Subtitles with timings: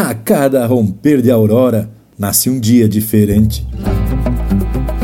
[0.00, 3.68] A cada romper de aurora nasce um dia diferente.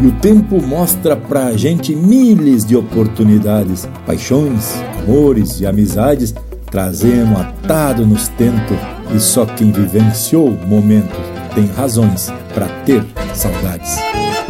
[0.02, 6.34] E o tempo mostra pra gente milhares de oportunidades, paixões, amores e amizades
[6.70, 8.78] trazemos atado nos tentos
[9.14, 11.18] e só quem vivenciou momentos
[11.54, 13.04] tem razões para ter
[13.34, 13.98] saudades.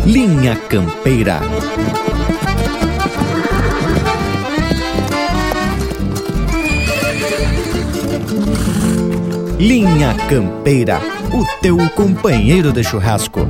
[0.07, 1.41] Linha Campeira.
[9.59, 11.01] Linha Campeira,
[11.33, 13.41] o teu companheiro de churrasco.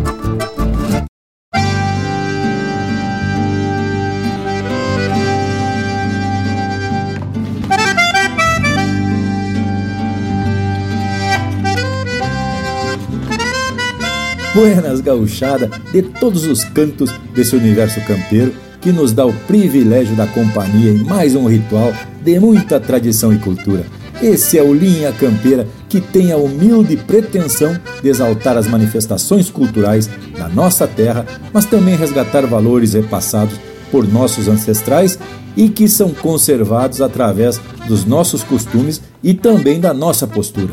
[14.54, 20.28] Buenas gauchada de todos os cantos desse universo campeiro que nos dá o privilégio da
[20.28, 23.84] companhia em mais um ritual de muita tradição e cultura
[24.22, 30.08] esse é o Linha Campeira que tem a humilde pretensão de exaltar as manifestações culturais
[30.36, 33.54] da nossa terra, mas também resgatar valores repassados
[33.90, 35.18] por nossos ancestrais
[35.56, 40.72] e que são conservados através dos nossos costumes e também da nossa postura.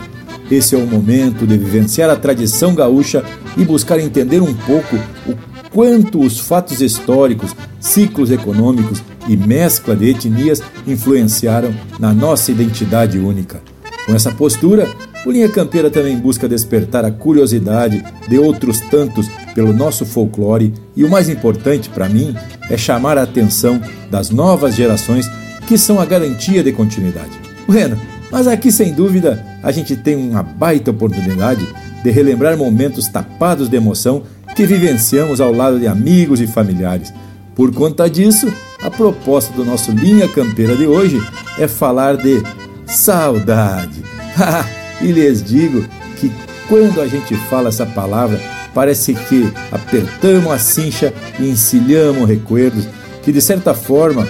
[0.51, 3.23] Esse é o momento de vivenciar a tradição gaúcha
[3.57, 4.95] e buscar entender um pouco
[5.27, 5.35] o
[5.71, 13.61] quanto os fatos históricos, ciclos econômicos e mescla de etnias influenciaram na nossa identidade única.
[14.05, 14.89] Com essa postura,
[15.25, 21.03] o Linha Campeira também busca despertar a curiosidade de outros tantos pelo nosso folclore e
[21.03, 22.35] o mais importante para mim
[22.69, 23.79] é chamar a atenção
[24.11, 25.29] das novas gerações
[25.65, 27.31] que são a garantia de continuidade.
[27.65, 27.97] Bueno,
[28.29, 31.65] mas aqui sem dúvida a gente tem uma baita oportunidade
[32.03, 37.13] de relembrar momentos tapados de emoção que vivenciamos ao lado de amigos e familiares.
[37.55, 38.51] Por conta disso,
[38.83, 41.21] a proposta do nosso Linha Campeira de hoje
[41.57, 42.43] é falar de
[42.85, 44.03] saudade.
[45.01, 45.85] e lhes digo
[46.17, 46.31] que
[46.67, 48.39] quando a gente fala essa palavra,
[48.73, 52.85] parece que apertamos a cincha e encilhamos recuerdos
[53.21, 54.27] que, de certa forma,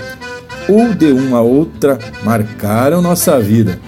[0.69, 3.79] ou de uma outra, marcaram nossa vida.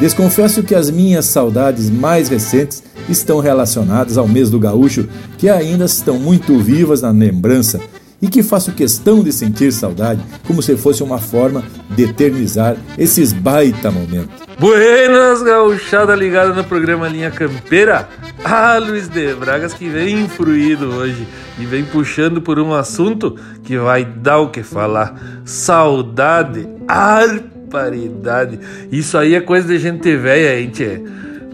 [0.00, 5.84] Desconfesso que as minhas saudades mais recentes estão relacionadas ao mês do gaúcho, que ainda
[5.84, 7.80] estão muito vivas na lembrança
[8.20, 13.32] e que faço questão de sentir saudade, como se fosse uma forma de eternizar esses
[13.32, 14.48] baita momentos.
[14.58, 18.08] Buenas, gauchada ligada no programa Linha Campeira.
[18.44, 21.26] Ah, Luiz de Bragas que vem fruído hoje
[21.58, 25.42] e vem puxando por um assunto que vai dar o que falar.
[25.44, 28.58] Saudade, arparidade.
[28.90, 31.00] Isso aí é coisa de gente velha, hein, tchê?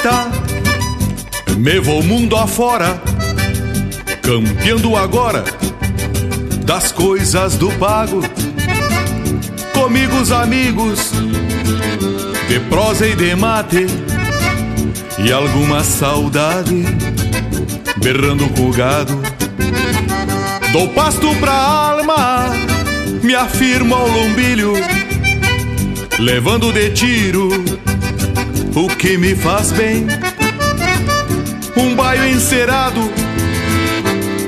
[0.00, 0.30] Gaita,
[1.58, 3.00] me vou mundo afora,
[4.22, 5.44] campeando agora
[6.64, 8.22] das coisas do pago.
[9.72, 11.12] Comigo os amigos,
[12.48, 13.86] de prosa e de mate,
[15.18, 16.84] e alguma saudade,
[17.98, 19.20] berrando com gado.
[20.72, 22.50] Dou pasto pra alma,
[23.22, 24.72] me afirmo ao lombilho,
[26.18, 27.79] levando de tiro
[28.74, 30.06] o que me faz bem.
[31.76, 33.00] Um baio encerado,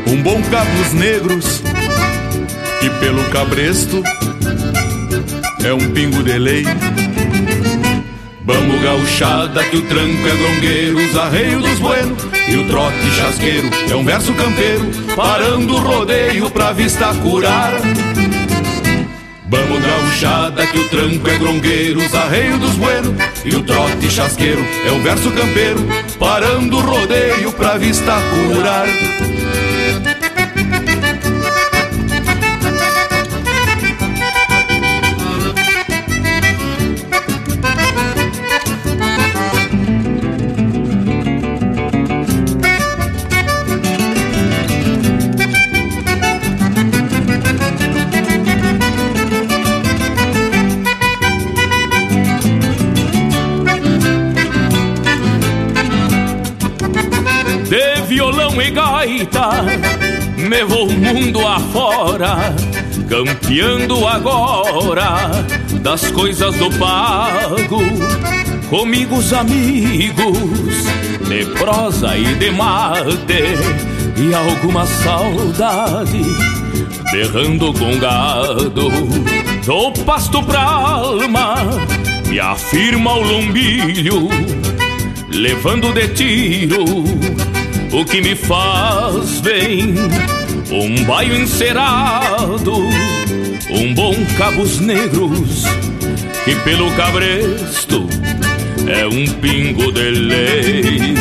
[0.06, 1.62] um bom cabos negros,
[2.82, 4.02] e pelo cabresto
[5.64, 6.64] é um pingo de lei.
[8.44, 13.70] Vamos gauchada que o tranco é grongueiro, os arreios dos buenos e o trote chasqueiro
[13.88, 17.72] é um verso campeiro, parando o rodeio pra vista curar.
[19.52, 23.14] Vamos gauchada que o tranco é grongueiro, os arreios dos buenos
[23.44, 25.78] e o trote chasqueiro é um verso campeiro,
[26.18, 28.86] parando o rodeio pra vista curar.
[59.32, 59.64] Gaita,
[60.36, 62.54] me vou mundo afora,
[63.08, 65.44] campeando agora
[65.80, 67.80] das coisas do pago.
[68.68, 70.38] Comigo os amigos,
[71.28, 73.56] de prosa e de mate,
[74.16, 76.22] e alguma saudade,
[77.10, 78.90] berrando com gado.
[79.64, 81.56] Dou pasto pra alma,
[82.26, 84.28] me afirma o lombilho,
[85.30, 87.21] levando de tiro
[87.92, 89.94] o que me faz bem.
[90.70, 92.74] Um baio encerado,
[93.70, 95.64] um bom cabos negros,
[96.44, 98.08] que pelo cabresto
[98.88, 101.14] é um pingo de lei.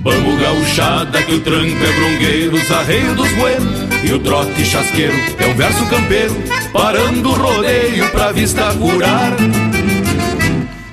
[0.00, 5.14] Bambu gauchada que o tranco é brongueiro, os arreios dos buenos e o trote chasqueiro
[5.38, 6.34] é um verso campeiro,
[6.72, 9.36] parando o rodeio pra vista curar.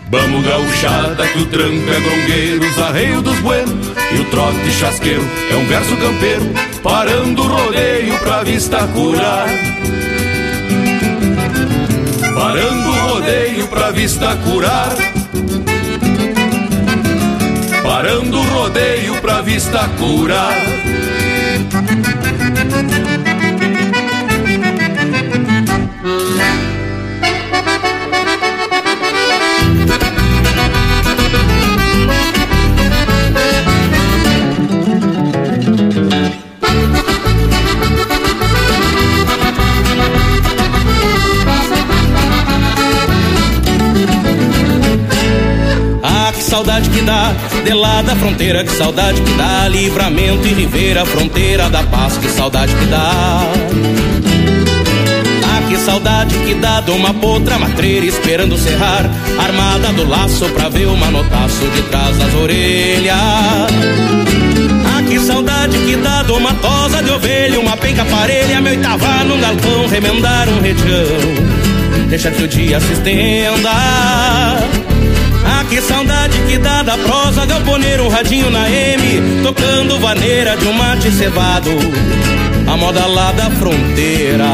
[0.10, 5.26] Vamos gauchada que o tranco é grongueiro, os arreios dos buenos e o trote chasqueiro
[5.52, 6.46] é um verso campeiro,
[6.82, 9.48] parando o rodeio pra vista curar.
[12.34, 14.96] Parando o rodeio pra vista curar.
[17.84, 20.87] Parando o rodeio pra vista curar.
[46.48, 47.34] Saudade que dá,
[47.66, 52.30] de lá da fronteira, que saudade que dá, livramento e ribeira, fronteira da paz, que
[52.30, 53.42] saudade que dá.
[55.44, 60.70] Ah, que saudade que dá de uma potra matreira esperando cerrar, armada do laço pra
[60.70, 63.18] ver o manotaço de trás das orelhas.
[64.86, 69.26] Ah, que saudade que dá de uma tosa de ovelha, uma penca parelha, meu Itavá
[69.26, 72.08] num galpão, remendar um retião.
[72.08, 74.67] Deixa que o dia se estenda.
[75.70, 80.74] Que saudade que dá da prosa poner um radinho na M, tocando vaneira de um
[80.74, 81.70] mate cevado,
[82.66, 84.46] a moda lá da fronteira.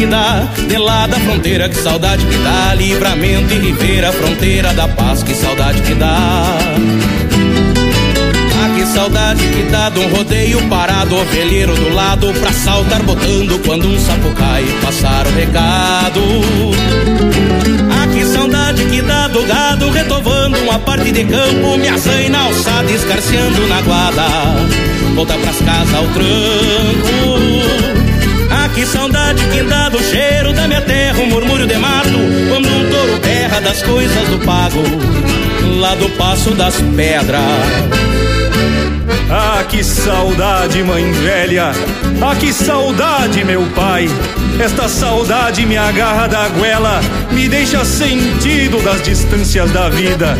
[0.00, 4.88] Que dá, de lá da fronteira, que saudade que dá, livramento e ribeira, fronteira da
[4.88, 6.56] paz, que saudade que dá.
[8.56, 13.62] Ah, que saudade que dá de um rodeio parado, ovelheiro do lado, pra saltar botando
[13.62, 16.22] quando um sapo cai, passar o recado.
[17.92, 22.90] Ah, que saudade que dá do gado retovando uma parte de campo, me azaina alçada,
[22.90, 24.26] escarceando na guarda,
[25.14, 27.79] volta pras casas ao tranco.
[28.74, 32.08] Que saudade que dá do cheiro da minha terra, um murmúrio de mato,
[32.48, 34.82] quando um touro berra das coisas do pago,
[35.78, 37.40] lá do passo das pedras.
[39.30, 41.72] Ah, que saudade, mãe velha.
[42.22, 44.08] Ah, que saudade, meu pai.
[44.60, 47.00] Esta saudade me agarra da goela,
[47.32, 50.36] me deixa sentido das distâncias da vida.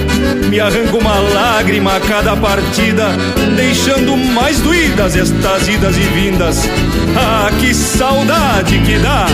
[0.51, 3.17] Me arranca uma lágrima a cada partida,
[3.57, 6.69] deixando mais doídas estas idas e vindas.
[7.17, 9.27] Ah, que saudade que dá!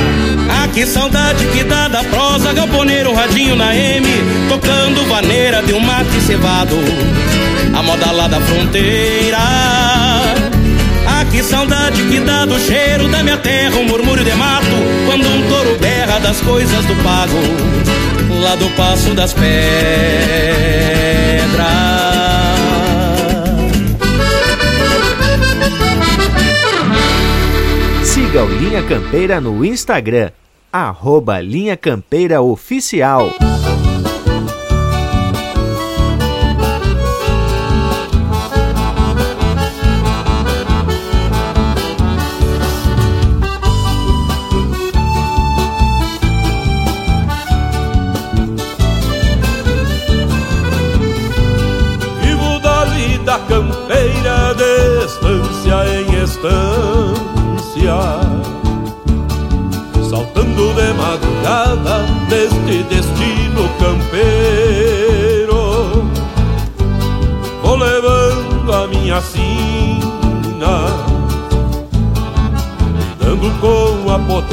[0.49, 4.07] Ah, que saudade que dá da prosa, galponeiro, radinho na M,
[4.49, 6.77] tocando vaneira de um mate cevado
[7.75, 10.06] a moda lá da fronteira.
[11.37, 14.65] Que saudade que dá do cheiro da minha terra, um murmúrio de mato,
[15.05, 17.37] quando um touro berra das coisas do pago,
[18.41, 19.53] lá do passo das pedras.
[28.03, 30.31] Siga o Linha Campeira no Instagram,
[30.73, 33.31] arroba Linha Campeira Oficial.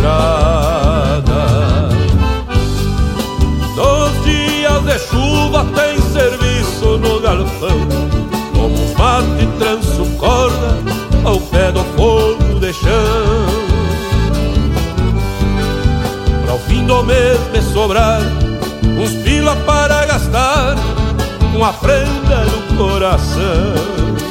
[0.03, 1.89] Com a potrada
[3.75, 7.87] Nos dias de chuva tem serviço no galpão
[8.53, 10.77] Como os mate tranço corda
[11.25, 13.45] ao pé do fogo de chão.
[16.45, 18.19] Para o fim do mês me sobrar
[18.85, 20.75] uns pila para gastar
[21.53, 24.22] com a prenda no coração.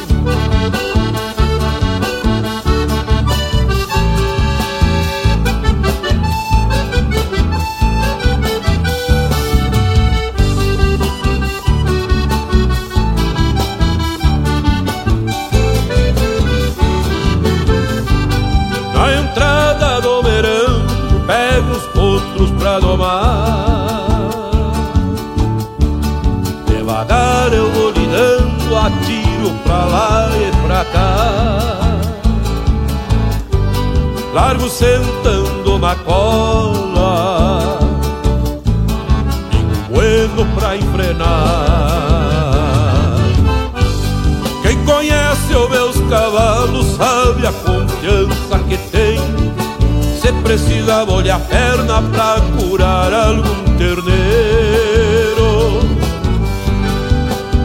[34.32, 37.78] Largo sentando na cola,
[39.50, 41.28] Pingo bueno pra enfrenar.
[44.62, 49.20] Quem conhece os meus cavalos sabe a confiança que tem
[50.18, 55.12] se precisa molhar a perna pra curar algum terneiro.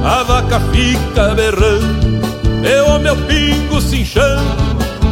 [0.04, 2.22] A vaca fica berrando
[2.64, 4.67] E o meu pingo se inchando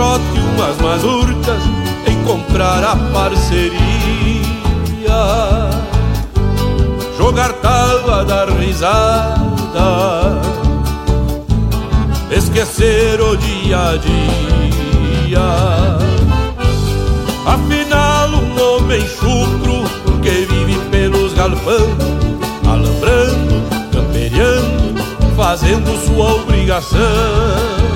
[0.00, 1.62] umas mazurcas,
[2.08, 3.80] encontrar a parceria,
[7.16, 10.40] jogar tábua, dar risada,
[12.30, 15.38] esquecer o dia a dia.
[17.44, 19.82] Afinal, um homem chucro
[20.22, 21.88] que vive pelos galpão,
[22.64, 25.02] alambrando, camperiando,
[25.34, 27.88] fazendo sua obrigação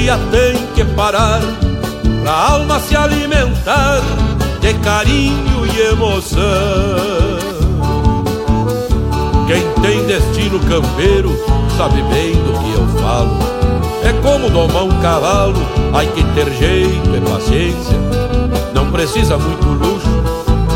[0.00, 1.40] dia tem que parar
[2.22, 4.00] pra alma se alimentar
[4.60, 6.40] de carinho e emoção.
[9.46, 11.30] Quem tem destino campeiro
[11.76, 13.36] sabe bem do que eu falo.
[14.02, 15.60] É como domar um cavalo,
[15.92, 17.98] hay que ter jeito e paciência.
[18.72, 20.08] Não precisa muito luxo,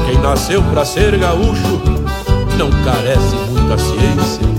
[0.06, 1.80] quem nasceu pra ser gaúcho
[2.58, 4.53] não carece muita ciência.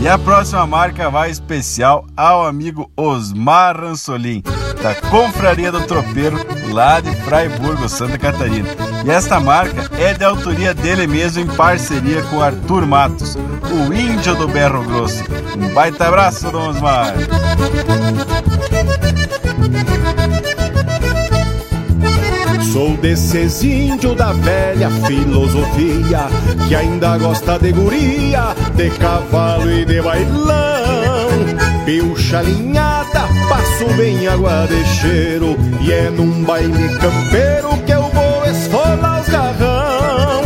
[0.00, 4.42] E a próxima marca vai especial ao amigo Osmar Ransolim,
[4.82, 6.38] da Confraria do Tropeiro,
[6.72, 8.68] lá de Fraiburgo, Santa Catarina.
[9.04, 14.34] E esta marca é de autoria dele mesmo em parceria com Arthur Matos, o índio
[14.36, 15.22] do Berro Grosso.
[15.58, 17.14] Um baita abraço, Dom Osmar!
[22.72, 26.28] Sou desses índios da velha filosofia
[26.68, 31.30] Que ainda gosta de guria, de cavalo e de bailão.
[31.84, 38.44] Pilcha alinhada, passo bem água de cheiro E é num baile campeiro que eu vou
[38.46, 40.42] esfolar os garrão.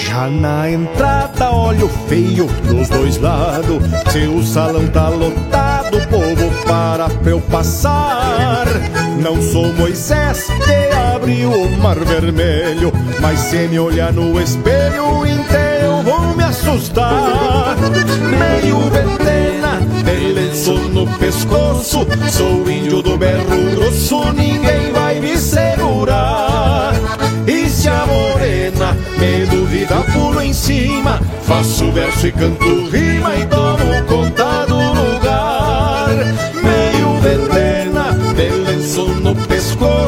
[0.00, 6.45] Já na entrada olho feio dos dois lados Se o salão tá lotado, povo
[6.76, 8.66] para eu passar.
[9.18, 16.02] Não sou Moisés que abriu o mar vermelho Mas se me olhar no espelho inteiro
[16.04, 17.76] vou me assustar.
[18.38, 26.92] Meio ventena, de lenço no pescoço Sou índio do berro grosso, ninguém vai me segurar.
[27.46, 33.46] E se a morena me duvida, pulo em cima Faço verso e canto rima e
[33.46, 34.45] tomo conta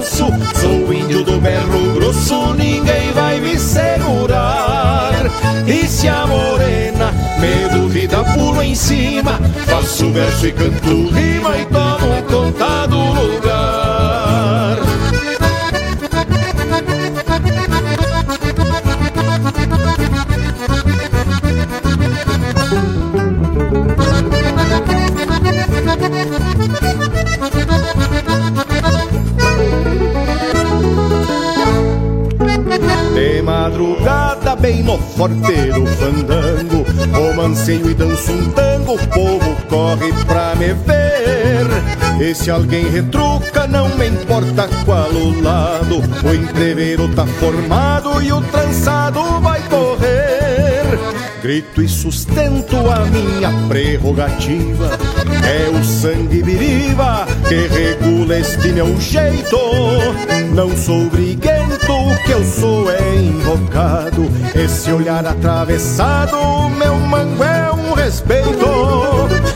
[0.08, 5.12] pescoço Sou índio do berro grosso, ninguém vai me segurar.
[5.66, 11.66] E se a morena me duvida, pulo em cima Faço verso e canto rima e
[11.66, 13.57] tomo conta do lugar
[33.98, 36.84] madrugada, bem no forteiro fandango.
[37.12, 41.66] Romanceio e danço um tango, o povo corre pra me ver.
[42.20, 45.98] E se alguém retruca, não me importa qual o lado.
[46.24, 50.98] O entreveiro tá formado e o trançado vai correr.
[51.42, 54.90] Grito e sustento a minha prerrogativa.
[55.46, 59.56] É o sangue viriva que regula este meu jeito.
[60.52, 61.57] Não sou briguento, o
[62.28, 64.28] que eu sou é invocado.
[64.54, 66.36] Esse olhar atravessado,
[66.68, 68.66] meu mango é um respeito.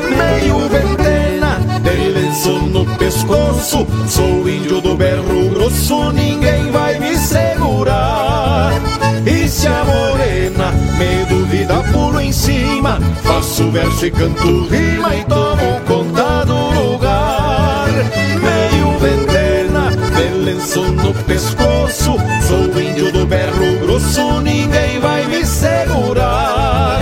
[0.01, 3.87] Meio ventena, de lenço no pescoço.
[4.09, 8.73] Sou índio do berro grosso, ninguém vai me segurar.
[9.27, 12.99] E se a morena me duvida, pulo em cima.
[13.23, 16.47] Faço verso e canto rima e tomo conta
[20.43, 22.17] lenço no pescoço.
[22.47, 27.01] Sou índio do berro grosso, ninguém vai me segurar.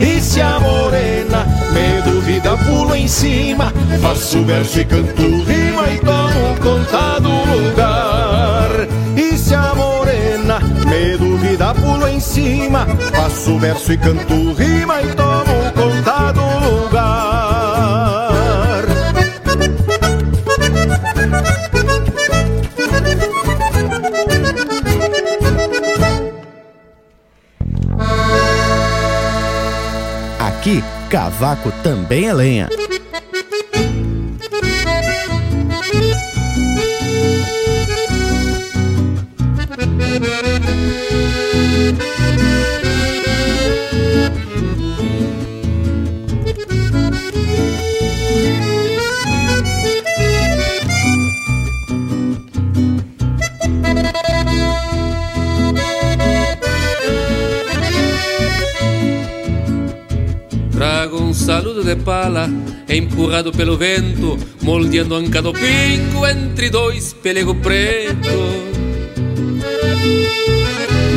[0.00, 5.98] E se a morena me duvida, pulo em cima Faço verso e canto rima e
[5.98, 8.70] tomo conta do lugar.
[9.16, 15.08] E se a morena me duvida, pulo em cima Faço verso e canto rima e
[15.14, 16.17] tomo conta
[31.08, 32.68] cavaco também é lenha.
[62.28, 62.50] Pala,
[62.88, 68.68] empurrado pelo vento, moldeando anca do pingo entre dois pelego preto.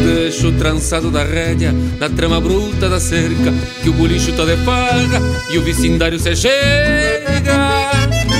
[0.05, 4.55] Deixo o trançado da rédea na trama bruta da cerca, que o bolicho tá de
[4.63, 5.21] farra
[5.51, 7.91] e o vecindário se chega.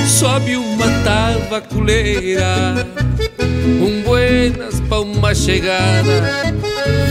[0.06, 2.86] Sobe uma tabaculeira,
[3.80, 6.54] um buenas pra uma chegada,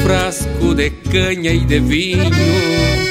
[0.04, 3.11] frasco de canha e de vinho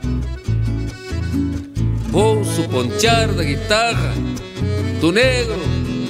[2.13, 4.13] ouço pontear da guitarra
[4.99, 5.59] do negro,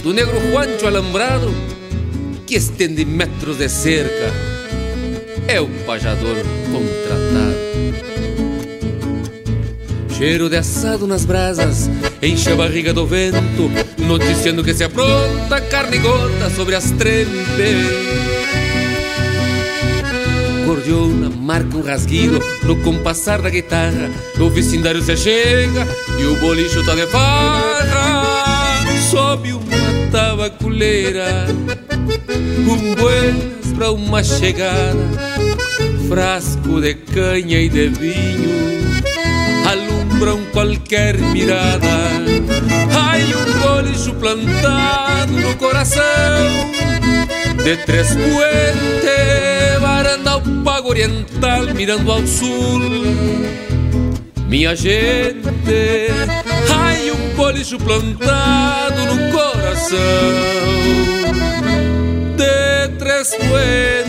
[0.04, 1.54] do negro Juancho alambrado
[2.46, 4.34] que estende metros de cerca.
[5.48, 6.36] É o pajador
[6.72, 7.62] contratado.
[10.18, 11.90] Cheiro de assado nas brasas,
[12.22, 18.31] enche a barriga do vento, noticiando que se apronta carne gorda sobre as trempes.
[21.52, 24.10] Marca um rasguido no compassar da guitarra.
[24.40, 25.86] O vecindário se chega
[26.18, 28.86] e o bolicho tá de farra.
[29.10, 31.48] Sobe uma tabaculeira,
[32.58, 34.98] um buenas pra uma chegada.
[36.08, 38.72] Frasco de canha e de vinho
[39.70, 41.86] alumbram qualquer mirada.
[42.98, 46.02] Ai, um bolicho plantado no coração
[47.62, 49.51] de Três Puentes,
[50.30, 52.82] ao Pago Oriental, mirando ao sul.
[54.48, 55.48] Minha gente,
[56.70, 59.98] ai, um bolicho plantado no coração
[62.36, 64.02] de Três Puentes.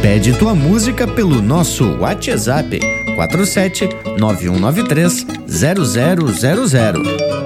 [0.00, 2.80] Pede tua música pelo nosso WhatsApp
[3.20, 7.40] 47 9193 0000.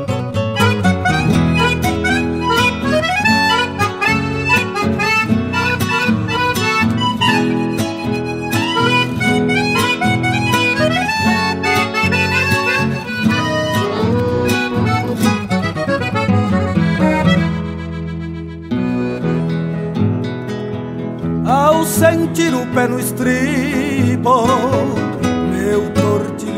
[21.84, 24.46] sentir o pé no estribo,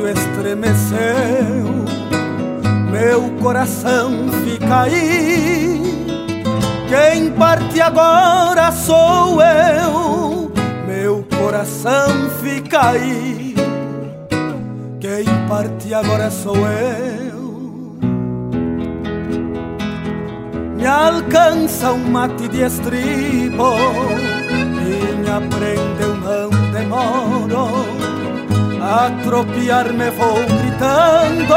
[0.09, 1.85] estremeceu,
[2.91, 4.11] meu coração
[4.45, 5.83] fica aí.
[6.89, 10.53] Quem parte agora sou eu,
[10.87, 13.55] meu coração fica aí.
[15.01, 17.37] Quem parte agora sou eu.
[20.77, 23.75] Me alcança um mate de estribo
[25.27, 26.06] me aprendeu, não demoro.
[28.99, 31.55] A tropiar me vou gritando,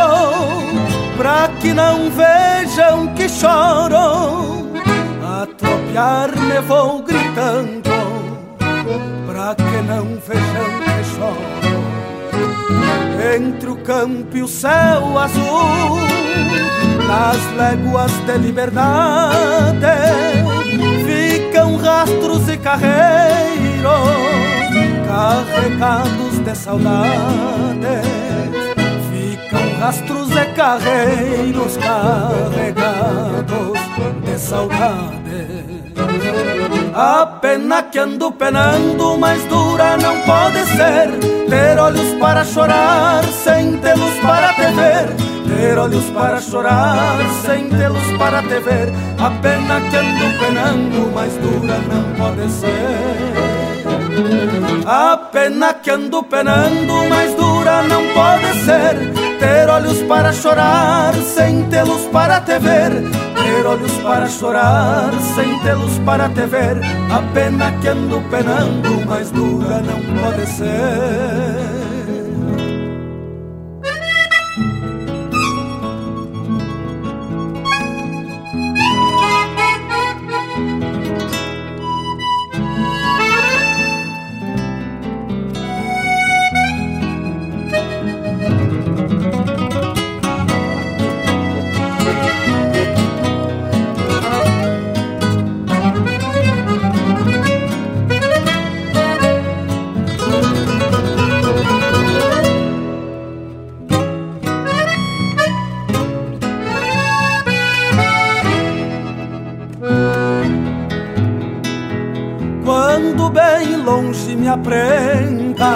[1.15, 4.67] pra que não vejam que choro.
[5.23, 7.89] A tropiar me vou gritando,
[9.25, 11.79] pra que não vejam que choro.
[13.33, 15.97] Entre o campo e o céu azul,
[17.07, 19.85] nas léguas de liberdade,
[21.05, 24.48] ficam rastros e carreiros
[25.19, 28.07] carregados de saudades.
[29.11, 33.77] Ficam rastros e carreiros carregados
[34.23, 35.19] de saudades.
[36.95, 41.09] A pena que ando penando, mais dura não pode ser.
[41.49, 45.07] Ter olhos para chorar, sem tê-los para te ver.
[45.49, 48.93] Ter olhos para chorar, sem tê-los para te ver.
[49.19, 53.18] A pena que ando penando, mais dura não pode ser.
[54.85, 59.13] A pena que ando penando, mais dura não pode ser.
[59.39, 62.91] Ter olhos para chorar, sem tê-los para te ver.
[63.35, 66.77] Ter olhos para chorar, sem tê-los para te ver.
[67.11, 71.58] A pena que ando penando, mais dura não pode ser.
[114.49, 115.71] Longe me aprenda,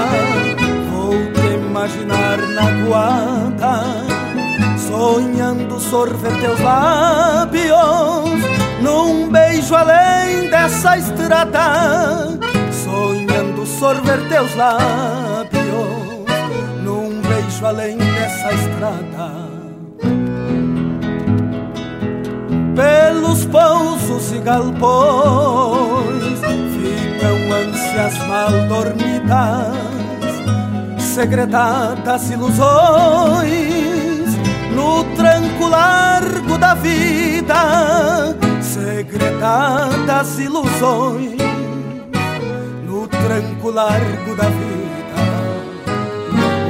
[0.91, 3.83] vou te imaginar na guarda,
[4.77, 8.43] sonhando sorver teus lábios,
[8.81, 12.39] num beijo além dessa estrada,
[12.71, 15.63] sonhando sorver teus lábios,
[16.83, 19.43] num beijo além dessa estrada.
[22.75, 26.41] Pelos pousos e galpões
[27.23, 29.77] ficam ânsias mal dormidas,
[30.99, 33.49] segredadas ilusões
[34.75, 41.37] no tranco largo da vida, segredadas ilusões
[42.85, 44.73] no tranco largo da vida.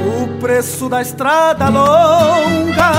[0.06, 2.92] O preço da estrada longa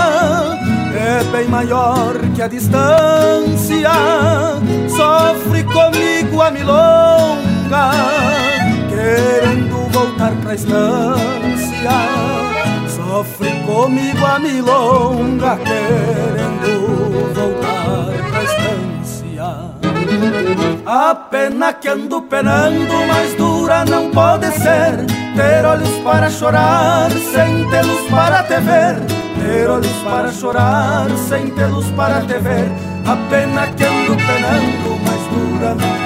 [0.93, 3.91] é bem maior que a distância.
[4.89, 7.91] Sofre comigo a milonga,
[8.89, 11.91] querendo voltar pra estância.
[12.87, 19.75] Sofre comigo a milonga querendo voltar pra estância.
[20.85, 25.05] A pena que ando penando, mais dura não pode ser.
[25.35, 28.99] Ter olhos para chorar, sem tê-los para te ver.
[29.41, 32.71] Ter olhos para chorar, sem tê-los para te ver.
[33.05, 36.04] A pena que ando penando, mais dura não.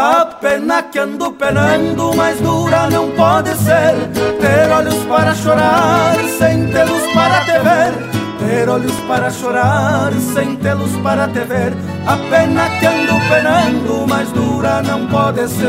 [0.00, 3.96] A pena que ando penando, mais dura não pode ser.
[4.40, 10.92] Ter olhos para chorar, sem tê-los para te ver ter olhos para chorar, sem tê-los
[11.02, 11.72] para te ver.
[12.06, 15.68] A pena que ando penando, mais dura não pode ser.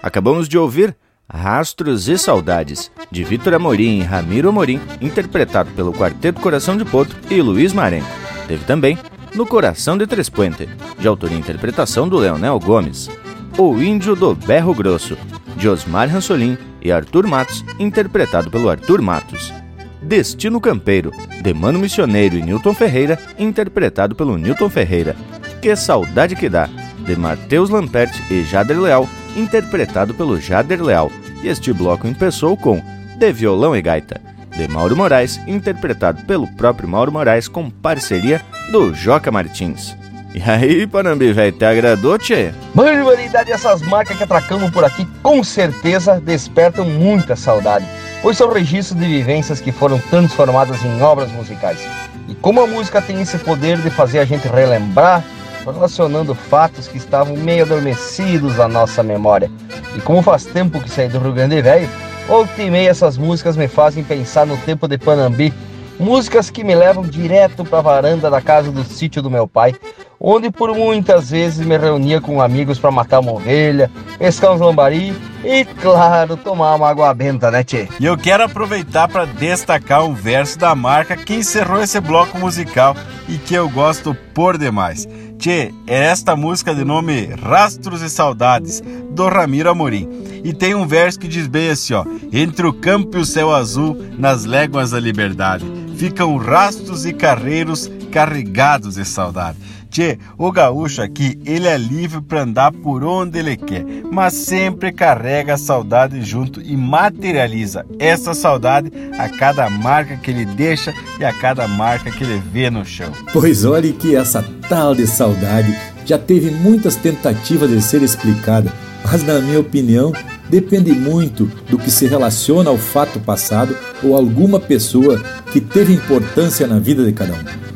[0.00, 0.96] Acabamos de ouvir
[1.30, 7.14] Rastros e Saudades, de Vitor Amorim e Ramiro Amorim, interpretado pelo Quarteto Coração de Potro
[7.30, 8.08] e Luiz Marenco.
[8.46, 8.98] Teve também
[9.34, 10.66] No Coração de Tres Puente,
[10.98, 13.10] de autoria e interpretação do Leonel Gomes.
[13.58, 15.18] O Índio do Berro Grosso,
[15.54, 19.52] de Osmar Ransolim e Arthur Matos, interpretado pelo Arthur Matos.
[20.00, 21.12] Destino Campeiro,
[21.42, 25.14] de Mano Missioneiro e Newton Ferreira, interpretado pelo Newton Ferreira.
[25.60, 26.70] Que Saudade Que Dá,
[27.04, 29.06] de Mateus Lampert e Jader Leal,
[29.38, 31.10] interpretado pelo Jader Leal.
[31.42, 32.82] E este bloco empeçou com
[33.16, 34.20] De Violão e Gaita,
[34.56, 39.96] de Mauro Moraes, interpretado pelo próprio Mauro Moraes com parceria do Joca Martins.
[40.34, 42.52] E aí, Panambi, velho, te agradou, tchê?
[42.74, 47.86] Barbaridade, essas marcas que atracamos por aqui com certeza despertam muita saudade,
[48.20, 51.80] pois são registros de vivências que foram transformadas em obras musicais.
[52.28, 55.24] E como a música tem esse poder de fazer a gente relembrar,
[55.72, 59.50] relacionando fatos que estavam meio adormecidos na nossa memória.
[59.96, 61.88] E como faz tempo que saí do Rio Grande Velho,
[62.26, 65.52] volta e meia essas músicas me fazem pensar no tempo de Panambi,
[65.98, 69.74] músicas que me levam direto para a varanda da casa do sítio do meu pai,
[70.20, 75.14] onde por muitas vezes me reunia com amigos para matar uma ovelha, pescar uns lambari
[75.44, 77.88] e, claro, tomar uma água benta, né, Tchê?
[78.00, 82.96] E eu quero aproveitar para destacar um verso da marca que encerrou esse bloco musical
[83.28, 85.06] e que eu gosto por demais.
[85.38, 90.08] Tchê, é esta música de nome Rastros e Saudades, do Ramiro Amorim.
[90.42, 93.54] E tem um verso que diz bem assim, ó: Entre o campo e o céu
[93.54, 95.64] azul, nas léguas da liberdade,
[95.96, 99.58] ficam rastros e carreiros carregados de saudade.
[99.98, 104.92] Tchê, o gaúcho aqui, ele é livre para andar por onde ele quer, mas sempre
[104.92, 111.24] carrega a saudade junto e materializa essa saudade a cada marca que ele deixa e
[111.24, 113.10] a cada marca que ele vê no chão.
[113.32, 119.24] Pois olhe que essa tal de saudade já teve muitas tentativas de ser explicada, mas
[119.24, 120.12] na minha opinião
[120.48, 125.20] depende muito do que se relaciona ao fato passado ou alguma pessoa
[125.52, 127.68] que teve importância na vida de cada um.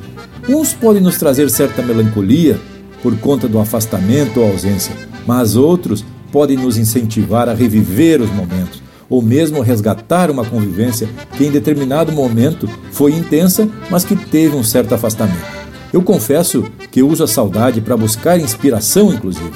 [0.48, 2.58] Uns podem nos trazer certa melancolia
[3.02, 4.94] por conta do afastamento ou ausência,
[5.26, 11.44] mas outros podem nos incentivar a reviver os momentos, ou mesmo resgatar uma convivência que
[11.44, 15.62] em determinado momento foi intensa, mas que teve um certo afastamento.
[15.92, 19.52] Eu confesso que uso a saudade para buscar inspiração, inclusive.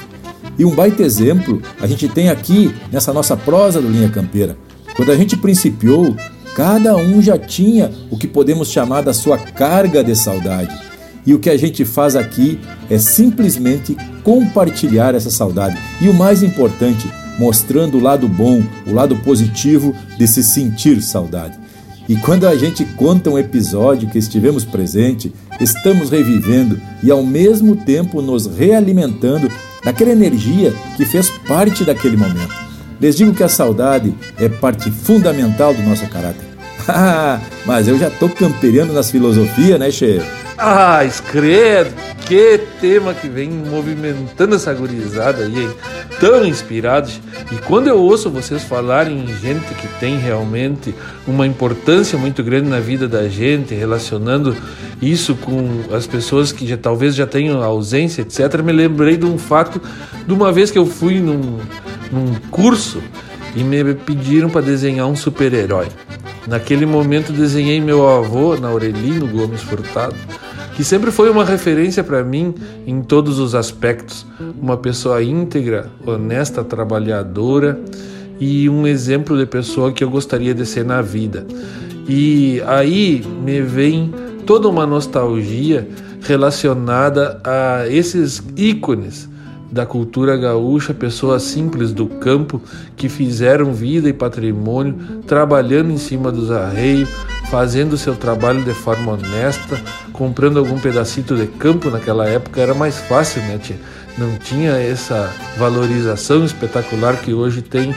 [0.57, 4.57] E um baita exemplo a gente tem aqui nessa nossa prosa do Linha Campeira.
[4.95, 6.15] Quando a gente principiou,
[6.57, 10.75] Cada um já tinha o que podemos chamar da sua carga de saudade.
[11.23, 15.77] E o que a gente faz aqui é simplesmente compartilhar essa saudade.
[16.01, 21.59] E o mais importante, mostrando o lado bom, o lado positivo de se sentir saudade.
[22.09, 27.75] E quando a gente conta um episódio que estivemos presente, estamos revivendo e ao mesmo
[27.75, 29.47] tempo nos realimentando
[29.83, 32.55] daquela energia que fez parte daquele momento.
[32.99, 36.46] Les digo que a saudade é parte fundamental do nosso caráter.
[37.65, 40.21] Mas eu já tô campeando nas filosofias, né, Che?
[40.57, 41.93] Ah, escredo!
[42.25, 45.69] Que tema que vem movimentando essa gurizada aí, hein?
[46.19, 47.21] Tão inspirados.
[47.51, 50.93] E quando eu ouço vocês falarem em gente que tem realmente
[51.25, 54.57] uma importância muito grande na vida da gente, relacionando
[55.01, 59.37] isso com as pessoas que já, talvez já tenham ausência, etc., me lembrei de um
[59.37, 59.81] fato
[60.25, 61.59] de uma vez que eu fui num,
[62.11, 63.01] num curso
[63.55, 65.87] e me pediram para desenhar um super-herói.
[66.47, 70.15] Naquele momento desenhei meu avô, Naurelino Gomes Furtado,
[70.75, 72.55] que sempre foi uma referência para mim
[72.85, 74.25] em todos os aspectos,
[74.61, 77.77] uma pessoa íntegra, honesta, trabalhadora
[78.39, 81.45] e um exemplo de pessoa que eu gostaria de ser na vida.
[82.07, 84.13] E aí me vem
[84.45, 85.85] toda uma nostalgia
[86.21, 89.27] relacionada a esses ícones
[89.71, 92.61] da cultura gaúcha, pessoas simples do campo
[92.95, 97.09] que fizeram vida e patrimônio, trabalhando em cima dos arreios,
[97.49, 99.79] fazendo seu trabalho de forma honesta,
[100.13, 103.77] comprando algum pedacito de campo naquela época era mais fácil, né, tia?
[104.17, 107.95] Não tinha essa valorização espetacular que hoje tem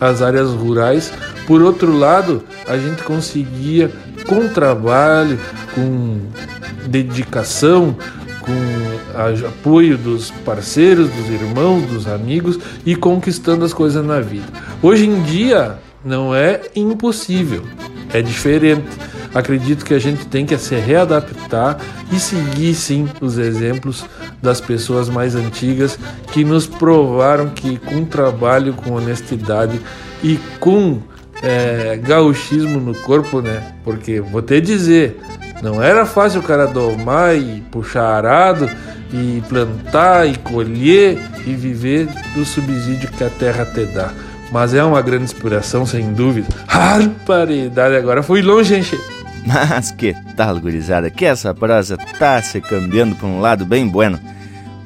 [0.00, 1.12] as áreas rurais.
[1.46, 3.90] Por outro lado, a gente conseguia
[4.26, 5.38] com trabalho,
[5.74, 6.18] com
[6.88, 7.96] dedicação,
[8.40, 8.52] com
[9.48, 14.46] apoio dos parceiros, dos irmãos, dos amigos e conquistando as coisas na vida.
[14.82, 17.62] Hoje em dia não é impossível,
[18.12, 18.88] é diferente.
[19.32, 21.78] Acredito que a gente tem que se readaptar
[22.12, 24.04] e seguir sim os exemplos
[24.42, 25.98] das pessoas mais antigas
[26.32, 29.80] que nos provaram que com trabalho, com honestidade
[30.22, 31.00] e com
[31.42, 33.74] é, gauchismo no corpo, né?
[33.84, 35.20] Porque vou te dizer,
[35.62, 38.68] não era fácil o cara domar e puxar arado
[39.12, 44.12] e plantar e colher e viver do subsídio que a terra te dá.
[44.52, 46.48] Mas é uma grande inspiração, sem dúvida.
[46.66, 48.84] Barbaridade, agora fui longe, hein,
[49.46, 51.08] Mas que tal, gurizada?
[51.08, 54.18] Que essa prosa tá se cambiando para um lado bem bueno.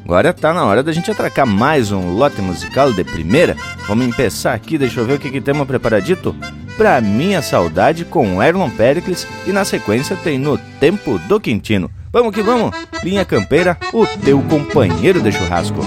[0.05, 3.57] Agora tá na hora da gente atracar mais um lote musical de primeira.
[3.89, 6.37] Vamos começar aqui, deixa eu ver o que, que temos preparadito.
[6.77, 11.91] Pra Minha Saudade com Erlon Pericles e na sequência tem No Tempo do Quintino.
[12.15, 12.71] Vamos que vamos!
[13.03, 15.81] Linha Campeira, o teu companheiro de churrasco.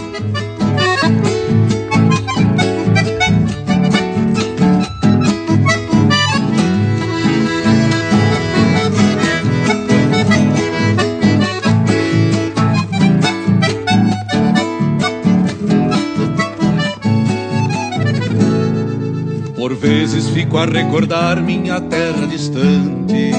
[19.79, 23.31] vezes fico a recordar minha terra distante.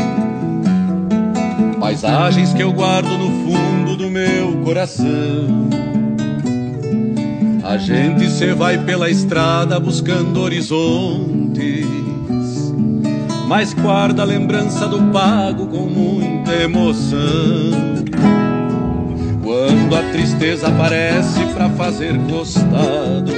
[1.89, 5.07] Paisagens que eu guardo no fundo do meu coração.
[7.65, 11.87] A gente se vai pela estrada buscando horizontes,
[13.47, 17.19] mas guarda a lembrança do pago com muita emoção.
[19.43, 23.33] Quando a tristeza aparece para fazer costado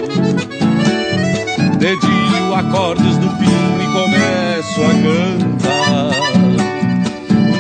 [1.79, 6.11] dedilho acordes do pino e começo a cantar.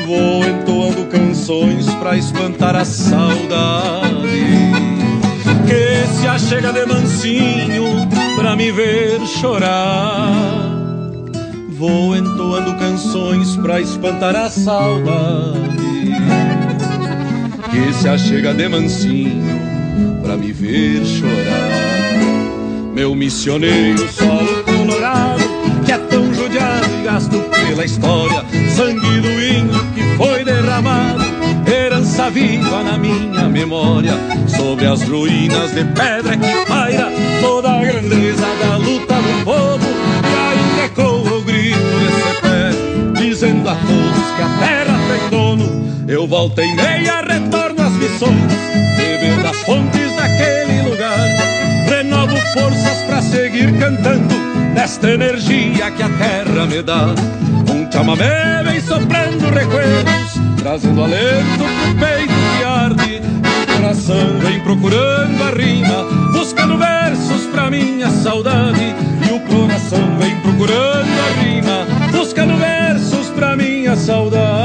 [0.06, 0.49] Vou
[1.40, 4.28] canções pra espantar a saudade
[5.66, 10.34] que se achega de mansinho pra me ver chorar.
[11.70, 15.78] Vou entoando canções pra espantar a saudade
[17.70, 19.58] que se achega de mansinho
[20.22, 22.92] pra me ver chorar.
[22.92, 25.42] Meu missioneiro solo colorado,
[25.86, 28.44] que é tão judiado e gasto pela história,
[28.76, 31.29] sangue do índio que foi derramado,
[31.72, 34.14] herança viva na minha memória,
[34.48, 37.08] sobre as ruínas de pedra que paira
[37.40, 39.86] toda a grandeza da luta do povo,
[40.24, 45.80] e ainda ecoa o grito desse pé, dizendo a todos que a terra tem dono.
[46.08, 48.52] Eu volto em meia, retorno às missões,
[48.96, 54.34] beber das fontes daquele lugar renovo forças para seguir cantando
[54.74, 57.14] nesta energia que a terra me dá.
[57.68, 63.22] Um chamamé vem soprando recuerdos, trazendo alento pro peito que arde.
[63.62, 68.94] O coração vem procurando a rima, buscando versos pra minha saudade.
[69.28, 74.59] E o coração vem procurando a rima, buscando versos pra minha saudade.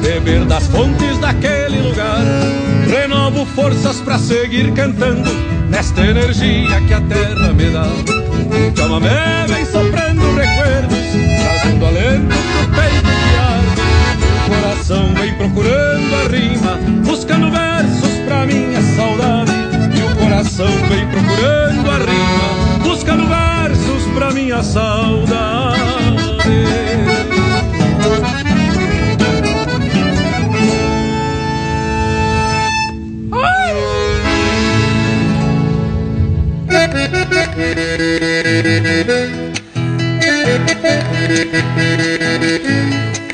[0.00, 2.20] Beber das fontes daquele lugar.
[2.88, 5.30] Renovo forças para seguir cantando
[5.68, 7.84] nesta energia que a terra me dá.
[7.84, 10.98] O chamamé vem soprando recuerdos,
[11.42, 13.82] trazendo alento pro peito que arde.
[14.46, 19.52] O coração vem procurando a rima, buscando versos pra minha saudade.
[19.94, 25.68] E o coração vem procurando a rima, buscando versos pra minha saudade.
[37.58, 37.78] Thank
[43.22, 43.27] you.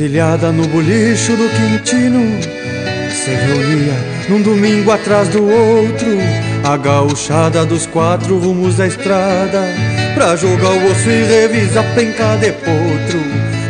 [0.00, 2.20] encruzilhada no bolicho do Quintino
[3.10, 3.92] Se reunia
[4.30, 6.18] num domingo atrás do outro
[6.64, 9.62] A gauchada dos quatro rumos da estrada
[10.14, 13.20] Pra jogar o osso e revisar penca de potro.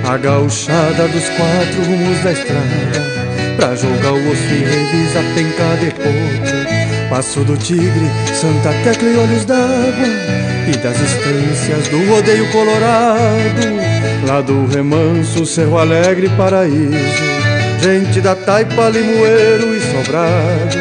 [0.09, 5.91] A gauchada dos quatro rumos da estrada Pra jogar o osso e revisar penca de
[5.91, 7.11] potro.
[7.11, 13.61] Passo do tigre, Santa Tecla e Olhos d'Água e das estâncias do rodeio colorado,
[14.27, 17.25] lá do remanso, Cerro Alegre, Paraíso,
[17.83, 20.77] gente da Taipa, Limoeiro e Sobrado,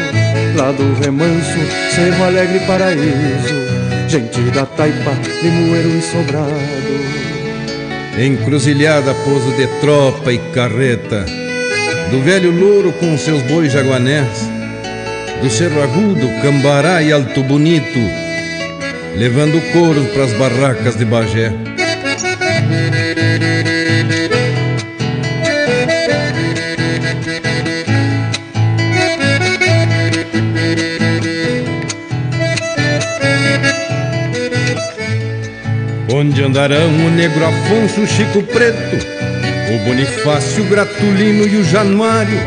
[0.56, 1.58] lá do remanso,
[1.94, 3.54] Cerro Alegre, Paraíso,
[4.08, 5.12] gente da Taipa,
[5.42, 6.80] Limoeiro e Sobrado.
[8.18, 11.24] Encruzilhada, pouso de tropa e carreta,
[12.10, 14.48] do velho louro com seus bois jaguanés,
[15.42, 18.19] do Cerro Agudo, Cambará e Alto Bonito,
[19.16, 21.52] levando couro para as barracas de Bagé.
[36.12, 38.96] Onde andarão o negro Afonso, o Chico Preto,
[39.74, 42.38] o Bonifácio, o Gratulino e o Januário,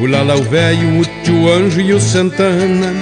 [0.00, 2.92] o Lalau Velho, o Tio Anjo e o Santana,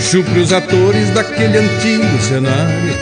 [0.00, 2.94] chupre os atores daquele antigo cenário.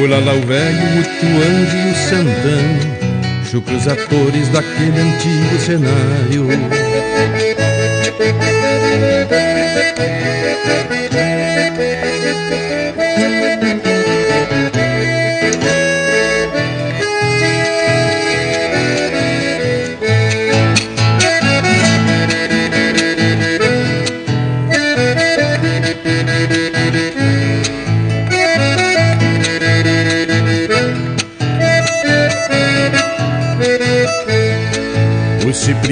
[0.00, 2.98] O Lalau Velho, o Anjo e o Santana,
[3.50, 6.46] chupre os atores daquele antigo cenário.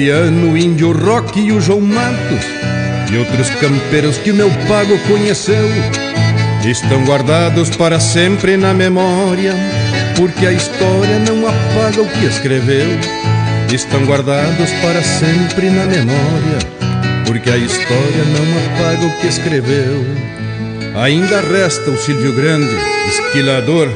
[0.07, 2.45] O Cipriano, o Índio Rock e o João Matos
[3.11, 5.67] E outros campeiros que o meu pago conheceu
[6.65, 9.53] Estão guardados para sempre na memória
[10.15, 12.87] Porque a história não apaga o que escreveu
[13.73, 16.59] Estão guardados para sempre na memória
[17.25, 20.05] Porque a história não apaga o que escreveu.
[21.03, 22.73] Ainda resta o Silvio Grande,
[23.09, 23.89] esquilador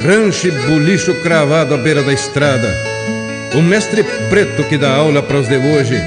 [0.00, 2.95] Rancho e bulicho cravado à beira da estrada
[3.54, 6.00] o mestre preto que dá aula para os de hoje,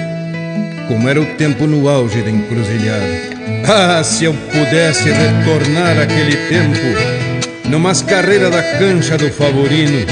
[0.87, 3.39] como era o tempo no auge da encruzilhada.
[3.67, 10.05] Ah, se eu pudesse retornar aquele tempo, numas carreiras da cancha do Favorino,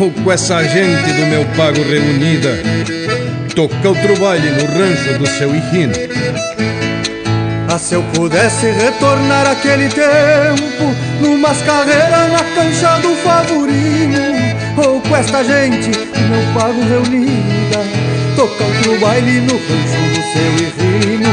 [0.00, 2.50] ou com essa gente do meu pago reunida,
[3.54, 5.94] tocar outro baile no rancho do seu Irrino.
[7.68, 14.35] Ah, se eu pudesse retornar aquele tempo, numas carreiras na cancha do Favorino,
[14.76, 15.90] ou com esta gente
[16.28, 18.06] não pago reunida.
[18.36, 21.28] Tocar outro baile no rancho do seu irrino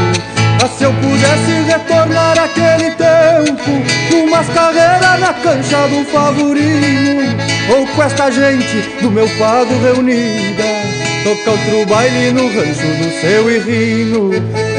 [0.63, 7.37] Ah, se eu pudesse retornar aquele tempo Umas carreiras na cancha do favorino.
[7.75, 10.63] Ou com esta gente do meu pago reunida.
[11.25, 14.31] Tocar outro baile no rancho do seu irrino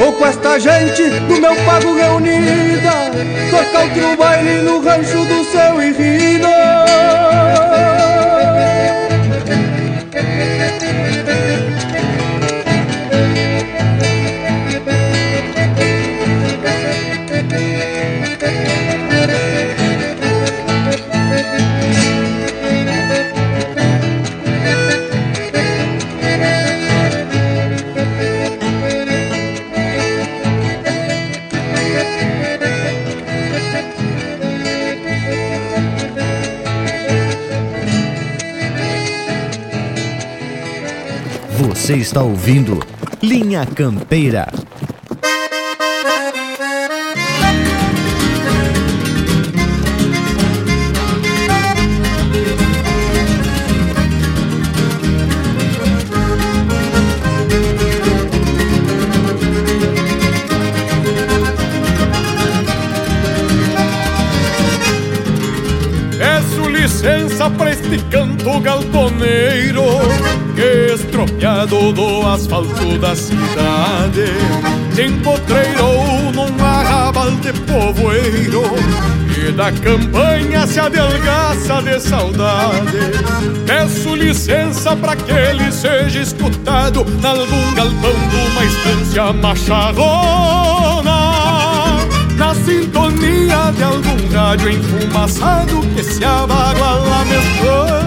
[0.03, 3.11] Ou com esta gente do meu pago reunida.
[3.51, 6.54] Tocar outro baile no rancho do seu irrino
[42.15, 42.79] está ouvindo
[43.21, 44.47] Linha Campeira.
[66.85, 68.49] Licença pra este canto
[72.35, 74.25] asfalto da cidade.
[74.93, 78.63] Se empotreirou num arrabal de povoeiro.
[79.37, 82.97] E da campanha se adelgaça de saudade.
[83.65, 91.15] Peço licença pra que ele seja escutado Nalgum galpão de uma estância macharrona.
[92.37, 98.04] Na sintonia de algum rádio enfumaçado que se abagua lá mesclando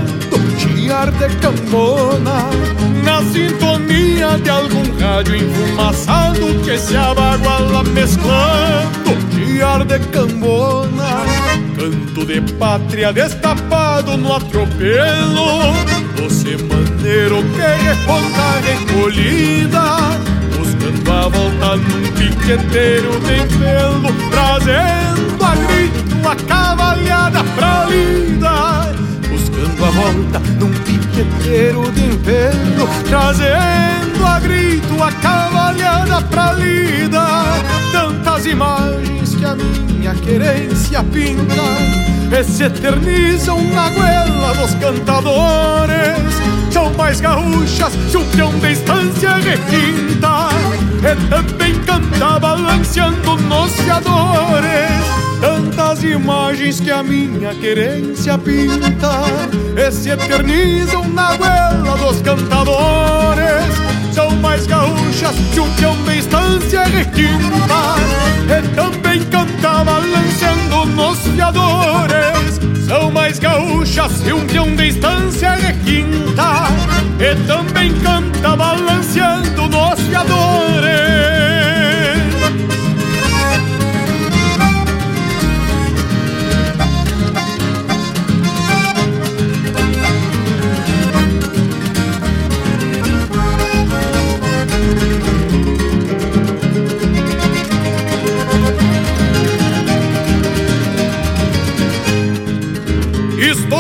[0.99, 2.51] De cambona
[3.05, 11.25] Na sintonia de algum rádio enfumaçado Que se abaguala mesclando de ar de cambona
[11.79, 15.73] Canto de pátria destapado no atropelo
[16.17, 19.83] Do semaneiro que responda recolhida
[20.59, 28.78] Buscando a volta num piqueteiro de pelo Trazendo a grito a cavalhada pra lida
[29.99, 37.27] volta num piqueteiro de pelo Trazendo a grito a cavalhada pra lida
[37.91, 41.63] Tantas imagens que a minha querência pinta
[42.31, 46.35] E se eternizam na goela dos cantadores.
[46.71, 50.49] São mais gaúchas que o peão da estância requinta
[51.03, 59.23] E também canta balanceando nos fiadores Tantas imagens que a minha querência pinta
[59.77, 63.75] E se eternizam na goela dos cantadores.
[64.13, 67.95] São mais gaúchas que o peão da estância requinta
[68.49, 72.59] E também canta balanceando nos fiadores.
[72.87, 76.69] São mais gaúchas que um peão da estância requinta
[77.21, 81.08] E também canta balanceando nos fiadores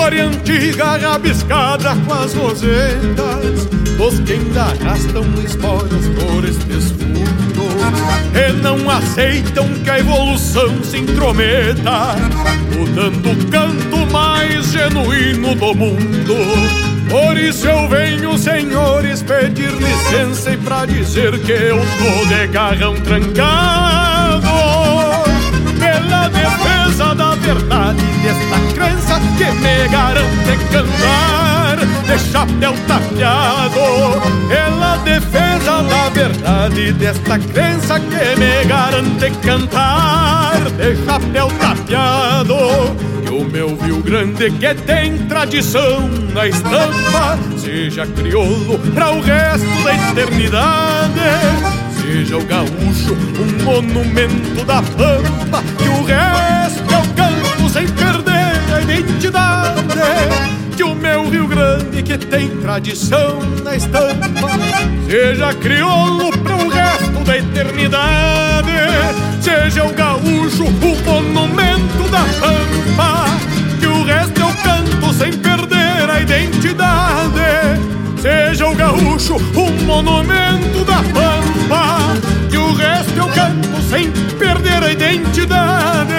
[0.09, 3.67] História antiga rabiscada com as rosetas
[3.99, 7.75] Dos que ainda arrastam esporas por estes fundos.
[8.35, 12.17] E não aceitam que a evolução se intrometa
[12.75, 16.37] Mudando o canto mais genuíno do mundo.
[17.11, 22.95] Por isso eu venho, senhores, pedir licença E pra dizer que eu tô de garrão
[22.95, 24.78] trancado
[26.29, 34.19] defesa da verdade desta crença que me garante cantar de chapéu tapeado.
[34.49, 42.57] Pela defesa da verdade desta crença que me garante cantar de chapéu tapeado.
[43.25, 49.83] Que o meu Rio Grande que tem tradição na estampa seja crioulo para o resto
[49.85, 51.88] da eternidade.
[52.11, 58.75] Seja o gaúcho um monumento da pampa Que o resto é o canto sem perder
[58.75, 59.83] a identidade.
[60.75, 64.49] Que o meu Rio Grande que tem tradição na estampa
[65.07, 68.73] Seja crioulo para o resto da eternidade.
[69.43, 73.27] Seja o gaúcho o monumento da pampa
[73.79, 77.99] Que o resto é o canto sem perder a identidade.
[78.23, 81.78] Seja o gaúcho um monumento da pampa
[83.19, 86.15] eu canto sem perder a identidade.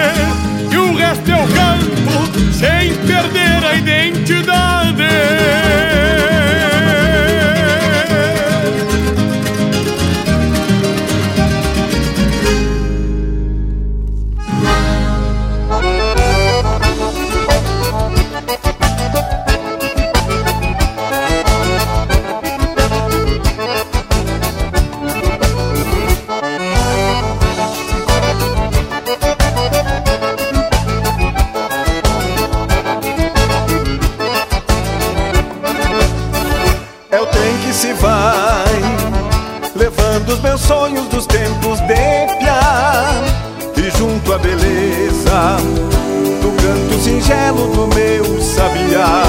[0.70, 4.80] E o resto eu canto sem perder a identidade
[47.50, 49.24] singelo do meu sabiá.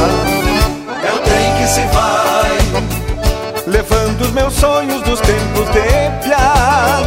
[1.03, 2.57] É o trem que se vai,
[3.65, 7.01] levando os meus sonhos dos tempos de piar.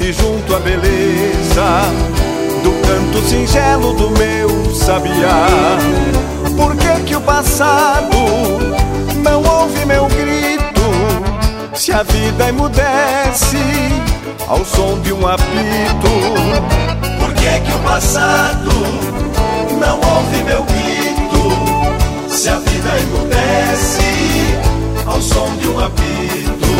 [0.00, 1.84] E junto à beleza
[2.62, 5.46] do canto singelo do meu sabiá.
[6.56, 8.16] Por que que o passado
[9.22, 10.82] não ouve meu grito
[11.74, 13.56] Se a vida emudece
[14.48, 16.10] ao som de um apito
[17.18, 19.11] Por que que o passado
[19.82, 22.28] não ouve meu grito.
[22.28, 24.02] Se a vida emudece
[25.04, 26.72] ao som de um apito.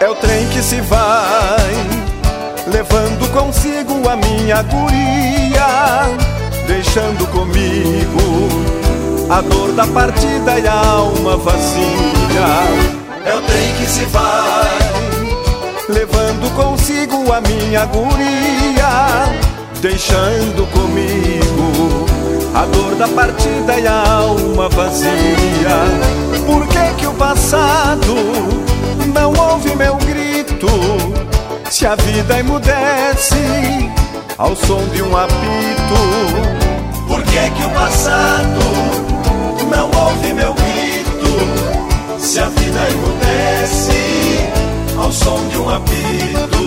[0.00, 1.72] É o trem que se vai
[2.66, 5.64] Levando consigo a minha guria
[6.66, 8.83] Deixando comigo
[9.30, 12.46] A dor da partida e a alma vazia
[13.24, 14.94] É o trem que se vai
[15.88, 19.26] levando consigo a minha guria,
[19.80, 22.06] deixando comigo
[22.54, 25.10] a dor da partida e a alma vazia.
[26.46, 28.14] Por que que o passado
[29.12, 30.68] não ouve meu grito?
[31.70, 33.90] Se a vida emudece
[34.38, 35.34] ao som de um apito.
[37.08, 39.13] Por que que o passado
[39.66, 42.18] não ouve meu grito?
[42.18, 43.94] Se a vida emudece
[44.96, 46.64] ao som de um apito.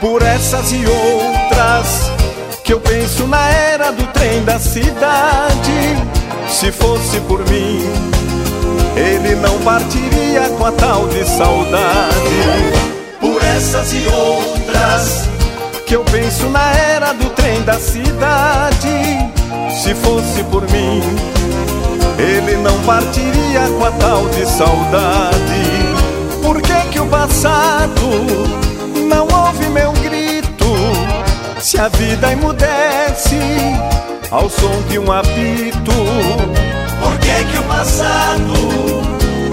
[0.00, 2.10] Por essas e outras
[2.64, 5.96] que eu penso na era do trem da cidade.
[6.48, 7.82] Se fosse por mim,
[9.00, 12.20] ele não partiria com a tal de saudade.
[13.18, 15.28] Por essas e outras
[15.86, 19.32] que eu penso na era do trem da cidade.
[19.82, 21.02] Se fosse por mim,
[22.18, 25.62] ele não partiria com a tal de saudade.
[26.42, 28.06] Por que que o passado
[29.08, 30.66] não ouve meu grito?
[31.58, 33.38] Se a vida emudece
[34.30, 36.69] ao som de um apito.
[37.30, 38.54] Que que o passado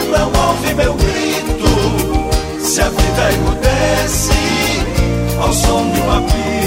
[0.10, 2.60] não ouve meu grito?
[2.60, 4.34] Se a vida emudece
[5.40, 6.67] ao som de um apito.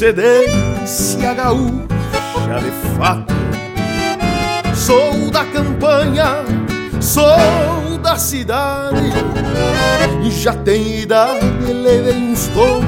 [0.00, 3.34] Procedência gaúcha de fato.
[4.74, 6.42] Sou da campanha,
[7.02, 9.12] sou da cidade,
[10.30, 12.82] já tenho idade, levei uns tons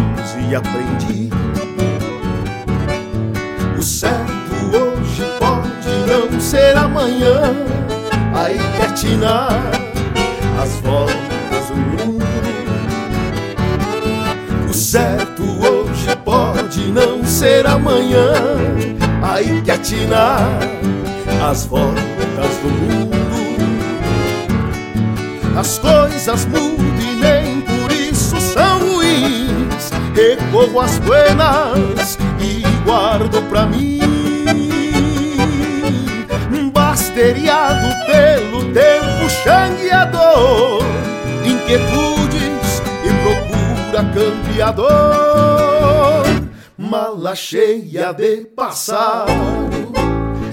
[0.49, 1.29] e aprendi.
[3.79, 7.55] O certo hoje pode não ser amanhã,
[8.79, 9.53] quer atinar
[10.63, 12.25] as voltas do mundo.
[14.71, 15.82] O certo hoje
[16.73, 18.33] pode não ser amanhã,
[19.23, 20.41] aí que atinar
[21.51, 23.13] as voltas do mundo.
[25.55, 29.91] As coisas mudam e nem por isso são ruins.
[30.15, 34.01] Recorro às buenas e guardo pra mim
[36.73, 40.83] basteriado pelo tempo xangueador,
[41.45, 46.22] inquietudes e procura campeador,
[46.93, 49.33] mala cheia de passado,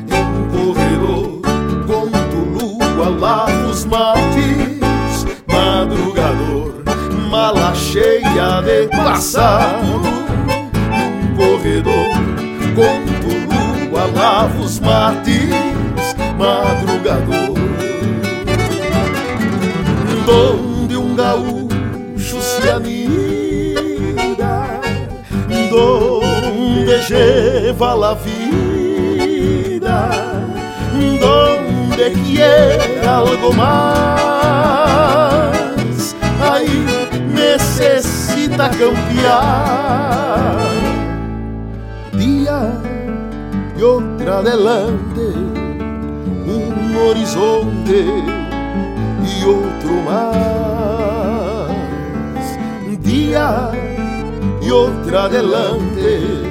[0.08, 1.42] em corredor,
[1.86, 6.82] conto lua, lavo os mates, madrugador,
[7.30, 10.02] mala cheia de passado,
[10.96, 12.08] em corredor,
[12.74, 13.28] conto
[13.92, 15.50] lua, lavo os mates
[16.38, 17.60] madrugador.
[20.26, 23.20] Donde um gaúcho se anida
[25.70, 26.18] Donde
[27.08, 30.10] lleva la vida
[31.22, 34.36] Donde quiere algo más
[36.41, 36.86] Ahí
[37.34, 40.60] necesita cambiar
[42.14, 42.74] Día
[43.78, 45.50] y otra adelante
[46.50, 48.06] um horizonte
[49.24, 51.70] e outro mais.
[52.88, 53.72] Um dia
[54.62, 56.49] e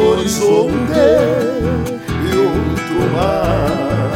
[0.00, 0.92] horizonte
[2.24, 4.09] e outro mais.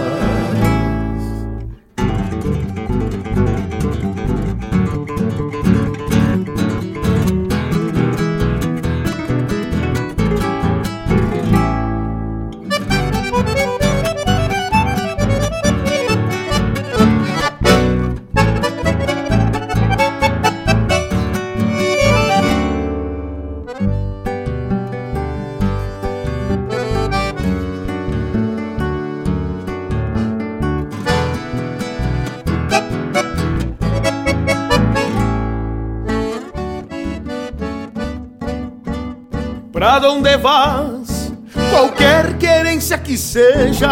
[41.70, 43.88] Qualquer querência que seja,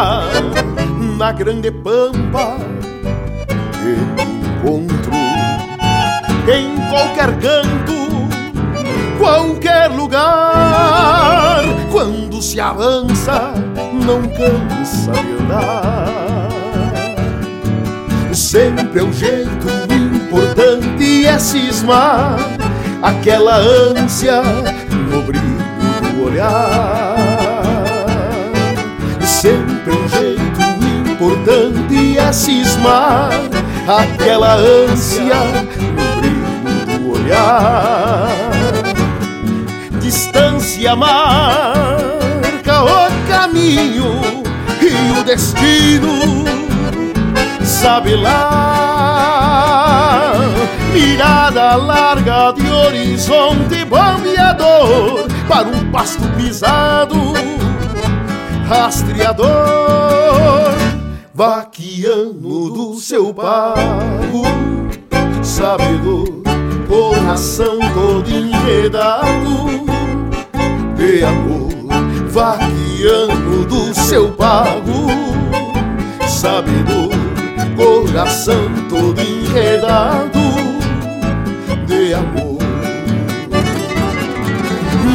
[1.17, 2.59] na grande pampa
[3.73, 5.13] que encontro
[6.53, 8.29] em qualquer canto,
[9.19, 11.63] qualquer lugar.
[11.91, 13.55] Quando se avança,
[14.05, 16.49] não cansa de andar.
[18.35, 22.37] Sempre é um jeito importante é cismar
[23.03, 24.43] aquela ânsia
[26.33, 27.85] olhar.
[29.21, 30.63] Sempre um jeito
[31.11, 33.31] importante é cismar
[33.87, 35.35] aquela ânsia
[35.81, 38.29] no brilho do olhar.
[40.01, 44.21] Distância marca o caminho
[44.81, 46.45] e o destino
[47.63, 49.43] sabe lá.
[50.93, 55.12] Mirada larga de horizonte bombeador
[55.53, 57.15] para um pasto pisado,
[58.67, 59.45] rastreador,
[61.35, 64.45] vaqueano do seu pago,
[65.43, 66.43] sabedor,
[66.89, 69.85] coração todo enredado
[70.97, 71.71] de amor,
[72.31, 75.07] vaqueano do seu pago,
[76.27, 77.13] sabedor
[77.77, 80.41] coração todo enredado
[81.87, 82.52] de amor.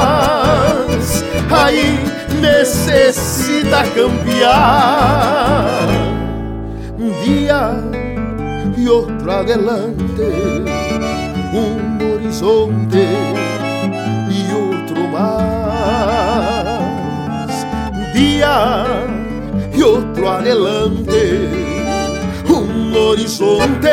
[1.50, 2.00] aí
[2.40, 5.88] necessita cambiar
[6.98, 7.60] un día
[8.76, 10.64] y otro adelante,
[11.52, 13.39] un horizonte
[17.92, 18.86] Un día
[19.74, 21.48] y otro adelante,
[22.48, 23.90] un horizonte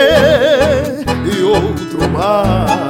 [1.25, 2.87] y otro más.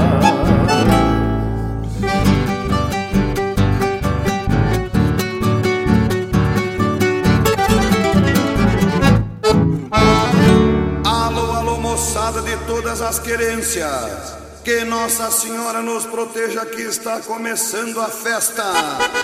[12.67, 14.46] todas as querências.
[14.67, 18.65] Que Nossa Senhora nos proteja que está começando a festa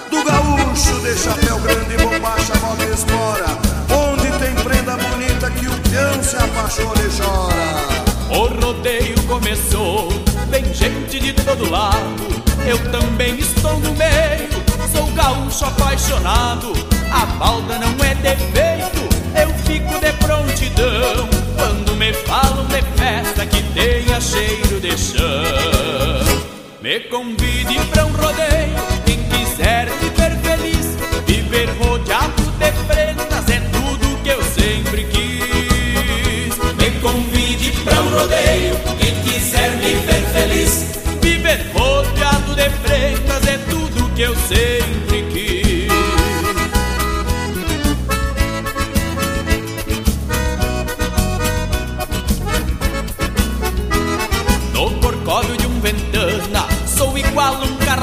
[0.09, 3.45] do gaúcho de chapéu grande, bombacha, moda e espora.
[3.91, 8.39] Onde tem prenda bonita que o peão se apaixona e chora.
[8.39, 10.07] O rodeio começou,
[10.47, 12.23] vem gente de todo lado.
[12.65, 14.47] Eu também estou no meio,
[14.95, 16.71] sou gaúcho apaixonado.
[17.11, 23.61] A balda não é defeito, eu fico de prontidão quando me falam de festa que
[23.73, 26.43] tenha cheiro de chão.
[26.81, 28.75] Me convide pra um rodeio,
[29.05, 36.57] quem quiser viver feliz, viver rodeado de prendas é tudo que eu sempre quis.
[36.77, 40.85] Me convide pra um rodeio, quem quiser viver feliz,
[41.21, 45.12] viver rodeado de prendas é tudo que eu sempre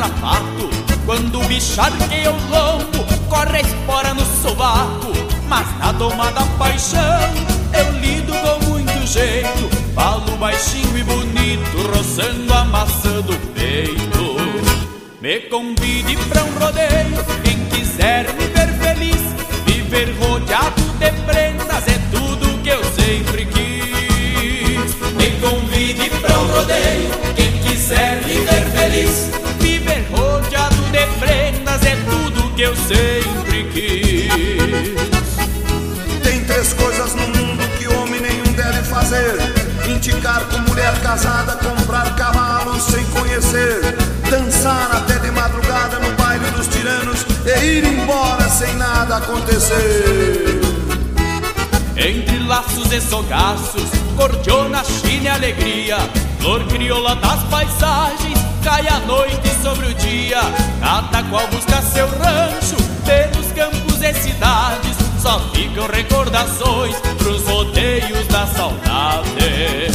[0.00, 0.70] carrapato
[1.04, 5.12] Quando me charqueia o lombo Corre a espora no sovaco.
[5.48, 7.00] Mas na tomada paixão
[7.72, 9.68] Eu lido com muito jeito.
[9.94, 14.36] Falo baixinho e bonito Roçando a maçã do peito.
[15.20, 19.20] Me convide pra um rodeio Quem quiser me ver feliz.
[19.66, 24.94] Viver rodeado de prendas É tudo que eu sempre quis.
[25.14, 29.26] Me convide pra um rodeio Quem quiser viver feliz.
[29.26, 29.39] Viver
[31.18, 34.30] prendas é tudo que eu sempre quis.
[36.22, 39.36] Tem três coisas no mundo que homem nenhum deve fazer.
[39.88, 43.96] Indicar com mulher casada, comprar cavalos sem conhecer.
[44.30, 50.60] Dançar até de madrugada no baile dos tiranos E ir embora sem nada acontecer.
[51.96, 55.98] Entre laços e sogaços, cordiona, china e alegria
[56.40, 60.40] Flor crioula das paisagens, cai a noite sobre o dia.
[60.80, 64.96] Cada qual busca seu rancho, pelos campos e cidades.
[65.20, 69.90] Só ficam recordações pros rodeios da saudade.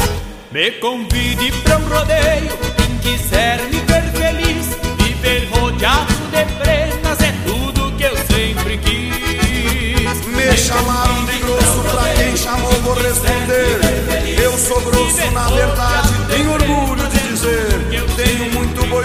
[0.51, 4.67] Me convide pra um rodeio, quem quiser me ver feliz.
[4.97, 10.25] Viver rodeado de prendas é tudo que eu sempre quis.
[10.27, 13.79] Me chamaram de grosso, pra quem chamou vou responder.
[14.41, 17.04] Eu sou grosso, na verdade, tenho orgulho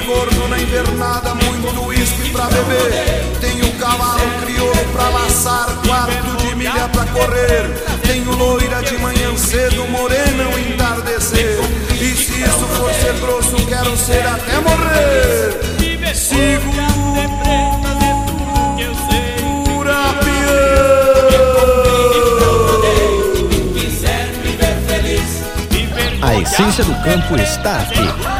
[0.06, 2.92] gordo na invernada, muito uísque pra beber.
[3.40, 7.70] Tenho cavalo crioulo pra laçar, quarto de milha pra correr.
[8.06, 11.58] Tenho loira de manhã cedo, morena ao entardecer.
[11.94, 15.70] E se isso for ser grosso, quero ser até morrer.
[16.14, 16.90] Segura,
[26.22, 28.39] A essência do campo está aqui.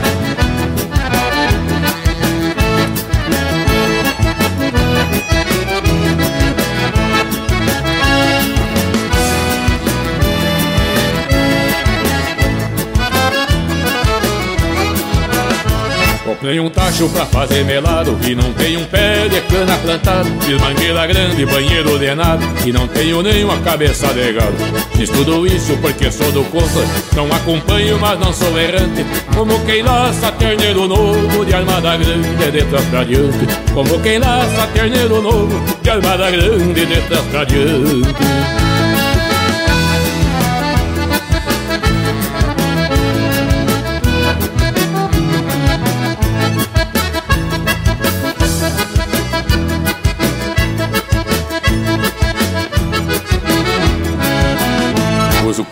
[16.41, 20.29] Nem um tacho pra fazer melado E não tem um pé de cana plantado.
[20.41, 24.55] Fiz mangueira grande, banheiro ordenado E não tenho nenhuma cabeça de gado.
[24.95, 26.83] Fiz tudo isso porque sou do contra
[27.15, 29.05] Não acompanho, mas não sou errante.
[29.35, 34.67] Como quem laça terneiro novo De armada grande de trás pra diante Como quem laça
[34.73, 38.70] terneiro novo De armada grande de trás pra diante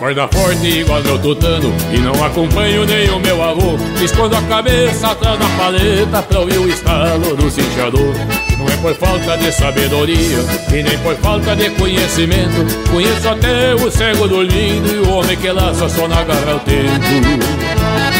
[0.10, 3.78] corda forte igual meu tutano E não acompanho nem o meu avô.
[4.03, 8.16] Escondo a cabeça atrás da paleta Pra ouvir o estalo do cinchador.
[8.57, 10.39] Não é por falta de sabedoria
[10.72, 12.89] E nem por falta de conhecimento.
[12.91, 18.19] Conheço até o cego dormindo E o homem que laça só na garra o tempo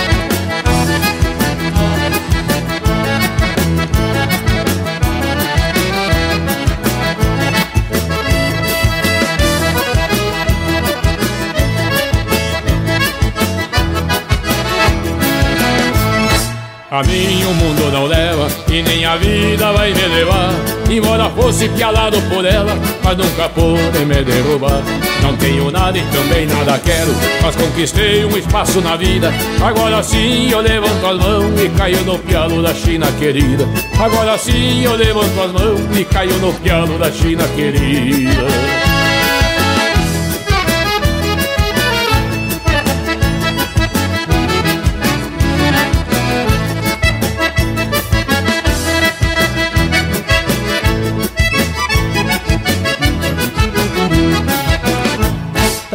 [17.00, 20.52] A mim o mundo não leva e nem a vida vai me levar.
[20.92, 24.84] Embora fosse pialado por ela, mas nunca pôde me derrubar.
[25.22, 29.32] Não tenho nada e também nada quero, mas conquistei um espaço na vida.
[29.62, 33.66] Agora sim eu levanto as mãos e caio no pialo da China querida.
[33.98, 38.89] Agora sim eu levanto as mãos e caio no pialo da China querida.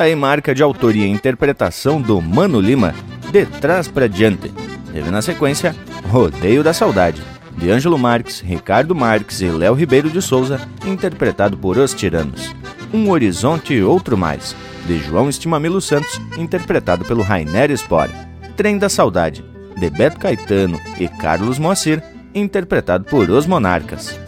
[0.05, 2.95] Aí marca de autoria e interpretação do Mano Lima,
[3.31, 4.53] De Trás pra Diante.
[4.93, 5.75] Teve na sequência
[6.09, 7.23] Rodeio da Saudade,
[7.57, 12.55] de Ângelo Marques, Ricardo Marques e Léo Ribeiro de Souza, interpretado por Os Tiranos.
[12.93, 14.55] Um Horizonte e Outro Mais,
[14.87, 18.13] de João Estimamilo Santos, interpretado pelo Rainer Spore.
[18.57, 19.45] Trem da Saudade,
[19.77, 22.03] de Beto Caetano e Carlos Moacir,
[22.35, 24.19] interpretado por Os Monarcas.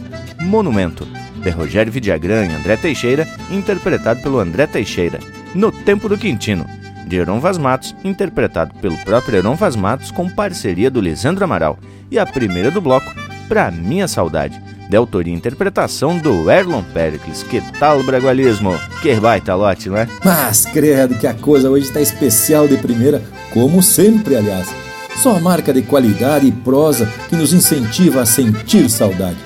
[0.41, 5.19] Monumento, de Rogério Vidagrã e André Teixeira, interpretado pelo André Teixeira.
[5.55, 6.65] No Tempo do Quintino,
[7.07, 11.79] de Heron Vaz Matos, interpretado pelo próprio Heron Vaz Matos com parceria do Lisandro Amaral.
[12.11, 13.13] E a primeira do bloco,
[13.47, 17.43] Pra Minha Saudade, de autoria e interpretação do Erlon Pericles.
[17.43, 18.77] Que tal o bragualismo?
[19.01, 20.07] Que baita lote, não é?
[20.23, 23.21] Mas credo que a coisa hoje está especial de primeira,
[23.53, 24.67] como sempre, aliás.
[25.15, 29.37] Só marca de qualidade e prosa que nos incentiva a sentir saudade.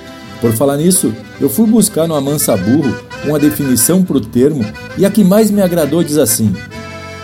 [0.41, 4.65] Por falar nisso, eu fui buscar no Amansa Burro uma definição para o termo
[4.97, 6.53] e a que mais me agradou diz assim: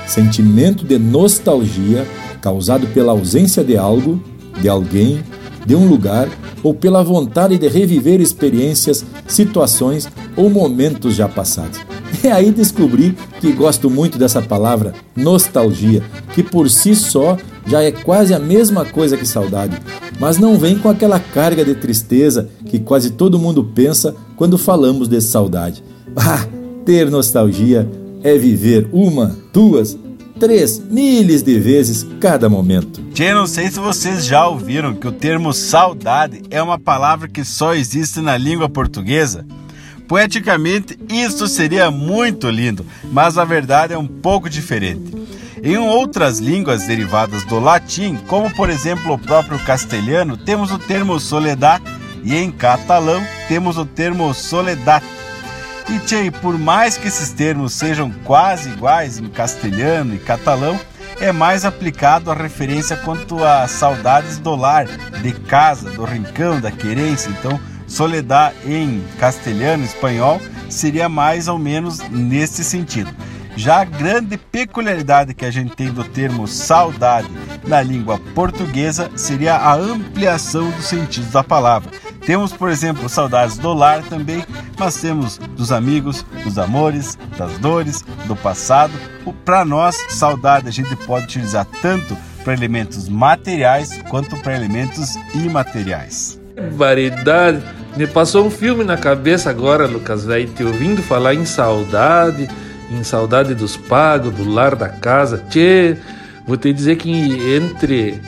[0.08, 2.06] sentimento de nostalgia
[2.42, 4.22] causado pela ausência de algo,
[4.62, 5.24] de alguém,
[5.68, 6.30] de um lugar
[6.64, 10.08] ou pela vontade de reviver experiências, situações
[10.38, 11.80] ou momentos já passados.
[12.24, 16.02] E aí descobri que gosto muito dessa palavra nostalgia,
[16.34, 17.38] que por si só
[17.68, 19.78] já é quase a mesma coisa que saudade,
[20.18, 25.10] mas não vem com aquela carga de tristeza que quase todo mundo pensa quando falamos
[25.10, 25.84] de saudade.
[26.20, 26.48] Ah,
[26.84, 27.88] ter nostalgia
[28.24, 29.96] é viver uma, duas,
[30.40, 33.02] três milhas de vezes cada momento.
[33.14, 37.44] Tchê, não sei se vocês já ouviram que o termo saudade é uma palavra que
[37.44, 39.46] só existe na língua portuguesa.
[40.08, 45.12] Poeticamente, isso seria muito lindo, mas a verdade é um pouco diferente.
[45.62, 51.20] Em outras línguas derivadas do latim, como por exemplo o próprio castelhano, temos o termo
[51.20, 51.82] soledad
[52.24, 55.04] e em catalão temos o termo soledad.
[55.90, 60.78] E tchê, por mais que esses termos sejam quase iguais em castelhano e catalão,
[61.20, 66.72] é mais aplicado a referência quanto a saudades do lar, de casa, do rincão, da
[66.72, 67.30] querência.
[67.30, 67.58] Então,
[67.88, 73.10] soledad em castelhano, espanhol, seria mais ou menos nesse sentido.
[73.58, 77.28] Já a grande peculiaridade que a gente tem do termo saudade
[77.66, 81.90] na língua portuguesa seria a ampliação dos sentidos da palavra.
[82.24, 84.46] Temos, por exemplo, saudades do lar também,
[84.78, 88.94] mas temos dos amigos, dos amores, das dores, do passado.
[89.44, 96.40] Para nós, saudade a gente pode utilizar tanto para elementos materiais quanto para elementos imateriais.
[96.74, 97.64] Variedade.
[97.96, 102.48] Me passou um filme na cabeça agora, Lucas, velho, te ouvindo falar em saudade,
[102.92, 105.44] em saudade dos pagos, do lar da casa.
[105.50, 105.98] Tchê,
[106.46, 107.12] vou te dizer que
[107.56, 108.22] entre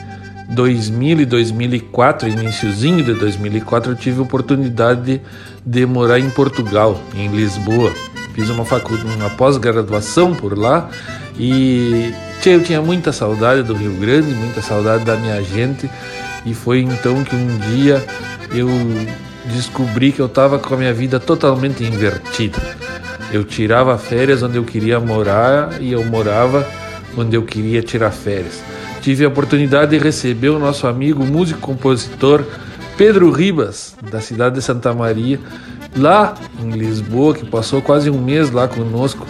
[0.50, 5.20] 2000 e 2004, iníciozinho de 2004, eu tive a oportunidade
[5.64, 7.92] de, morar em Portugal, em Lisboa.
[8.34, 10.88] Fiz uma faculdade, uma pós-graduação por lá
[11.38, 15.90] e tchê, eu tinha muita saudade do Rio Grande, muita saudade da minha gente
[16.44, 18.04] e foi então que um dia
[18.52, 18.68] eu
[19.52, 22.58] descobri que eu estava com a minha vida totalmente invertida.
[23.32, 26.66] Eu tirava férias onde eu queria morar e eu morava
[27.16, 28.62] onde eu queria tirar férias.
[29.00, 32.44] Tive a oportunidade de receber o nosso amigo músico compositor
[32.96, 35.40] Pedro Ribas, da cidade de Santa Maria,
[35.96, 39.26] lá em Lisboa, que passou quase um mês lá conosco,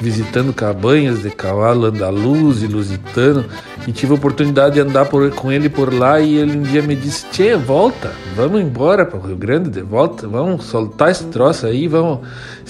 [0.00, 3.44] visitando cabanhas de cavalo andaluz e lusitano,
[3.84, 6.82] e tive a oportunidade de andar por, com ele por lá, e ele um dia
[6.82, 11.24] me disse, Tchê, volta, vamos embora para o Rio Grande, de volta, vamos soltar esse
[11.24, 12.20] troço aí, vamos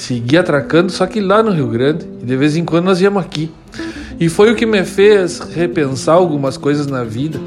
[0.01, 3.23] seguir atracando, só que lá no Rio Grande, e de vez em quando nós íamos
[3.23, 3.51] aqui.
[4.19, 7.39] E foi o que me fez repensar algumas coisas na vida.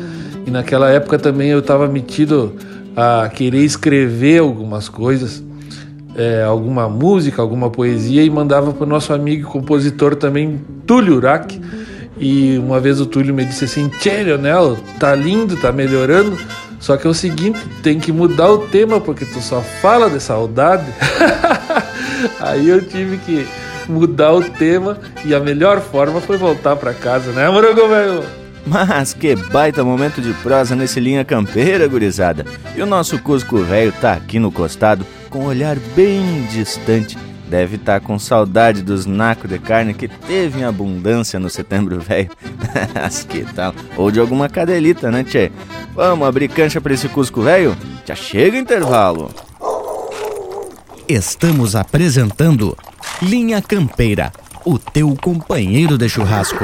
[0.45, 2.55] E naquela época também eu estava metido
[2.95, 5.43] a querer escrever algumas coisas,
[6.15, 11.59] é, alguma música, alguma poesia, e mandava para o nosso amigo compositor também, Túlio Urac.
[12.17, 16.37] E uma vez o Túlio me disse assim: Tchê, Leonel, tá lindo, tá melhorando.
[16.79, 20.19] Só que é o seguinte, tem que mudar o tema porque tu só fala de
[20.19, 20.85] saudade.
[22.39, 23.47] Aí eu tive que
[23.87, 28.23] mudar o tema e a melhor forma foi voltar para casa, né, Morango velho?
[28.65, 32.45] Mas que baita momento de prosa nesse linha campeira, gurizada.
[32.75, 37.17] E o nosso Cusco velho tá aqui no costado, com um olhar bem distante.
[37.49, 41.99] Deve estar tá com saudade dos nacos de carne que teve em abundância no setembro
[41.99, 42.29] velho.
[42.95, 43.75] Mas que tal?
[43.97, 45.51] Ou de alguma cadelita, né, tchê?
[45.93, 47.75] Vamos abrir cancha pra esse Cusco velho?
[48.05, 49.29] Já chega o intervalo.
[51.07, 52.77] Estamos apresentando
[53.21, 54.31] Linha Campeira,
[54.63, 56.63] o teu companheiro de churrasco.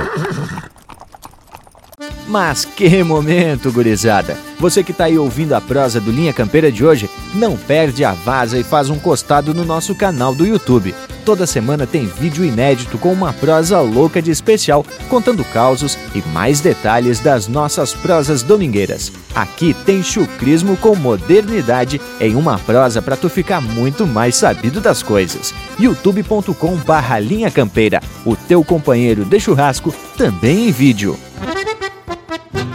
[2.26, 4.38] Mas que momento, gurizada!
[4.58, 8.14] Você que está aí ouvindo a prosa do Linha Campeira de hoje, não perde a
[8.14, 10.94] vaza e faz um costado no nosso canal do YouTube.
[11.26, 16.60] Toda semana tem vídeo inédito com uma prosa louca de especial, contando causos e mais
[16.60, 19.12] detalhes das nossas prosas domingueiras.
[19.36, 25.04] Aqui tem chucrismo com modernidade em uma prosa para tu ficar muito mais sabido das
[25.04, 25.54] coisas.
[25.80, 31.29] youtube.com barra Linha Campeira, o teu companheiro de churrasco, também em vídeo.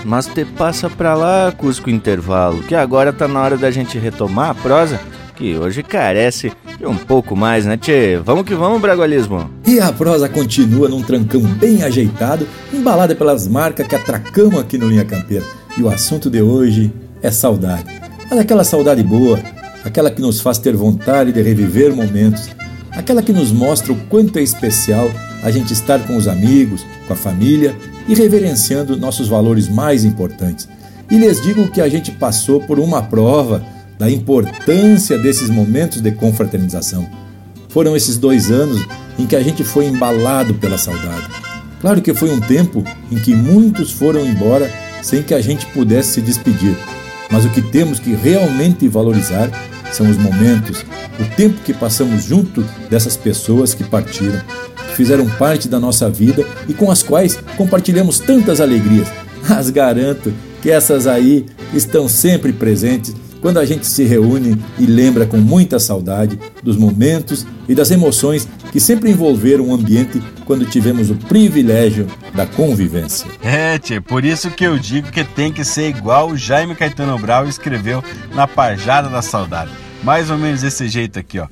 [0.05, 4.51] Mas te passa pra lá, Cusco Intervalo, que agora tá na hora da gente retomar
[4.51, 5.01] a prosa,
[5.35, 8.21] que hoje carece de um pouco mais, né, tchê?
[8.23, 9.51] Vamos que vamos, Bragualismo!
[9.67, 14.89] E a prosa continua num trancão bem ajeitado, embalada pelas marcas que atracamos aqui no
[14.89, 15.45] Linha Campeira.
[15.77, 16.93] E o assunto de hoje
[17.23, 17.87] é saudade.
[18.29, 19.41] Mas aquela saudade boa,
[19.85, 22.51] aquela que nos faz ter vontade de reviver momentos,
[22.93, 25.11] aquela que nos mostra o quanto é especial
[25.43, 27.75] a gente estar com os amigos, com a família
[28.09, 30.69] e reverenciando nossos valores mais importantes.
[31.11, 33.65] E lhes digo que a gente passou por uma prova
[33.99, 37.09] da importância desses momentos de confraternização.
[37.69, 38.85] Foram esses dois anos
[39.19, 41.27] em que a gente foi embalado pela saudade.
[41.81, 44.71] Claro que foi um tempo em que muitos foram embora
[45.03, 46.77] sem que a gente pudesse se despedir,
[47.31, 49.51] mas o que temos que realmente valorizar
[49.93, 50.85] são os momentos,
[51.21, 54.41] o tempo que passamos junto dessas pessoas que partiram,
[54.95, 59.09] fizeram parte da nossa vida e com as quais compartilhamos tantas alegrias.
[59.49, 60.33] Mas garanto
[60.63, 63.15] que essas aí estão sempre presentes
[63.45, 68.49] quando a gente se reúne e lembra com muita saudade dos momentos e das emoções
[68.73, 73.27] que sempre envolveram o ambiente quando tivemos o privilégio da convivência.
[73.43, 77.19] É, tchê, por isso que eu digo que tem que ser igual o Jaime Caetano
[77.19, 78.03] Brau escreveu
[78.35, 79.71] na Pajada da Saudade.
[80.03, 81.47] Mais ou menos desse jeito aqui, ó.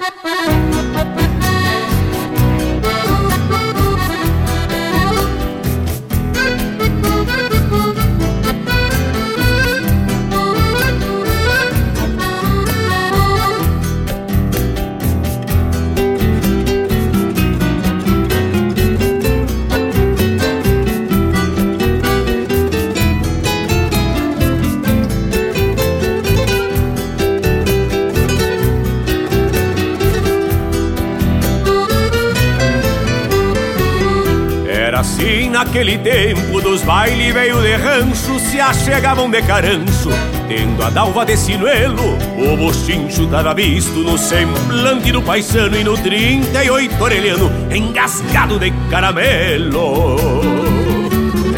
[35.82, 40.10] Naquele tempo dos baile veio de rancho Se achegavam de carancho
[40.46, 45.98] Tendo a dalva de sinuelo O bochincho tava visto no semblante do paisano E no
[45.98, 50.16] 38 orelhano Engasgado de caramelo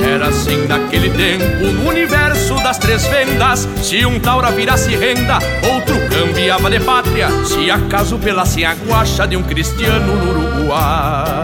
[0.07, 3.67] era assim naquele tempo, no universo das três vendas.
[3.83, 5.39] Se um taura virasse renda,
[5.73, 7.29] outro cambiava de pátria.
[7.45, 11.44] Se acaso pelasse a guacha de um cristiano no Uruguai.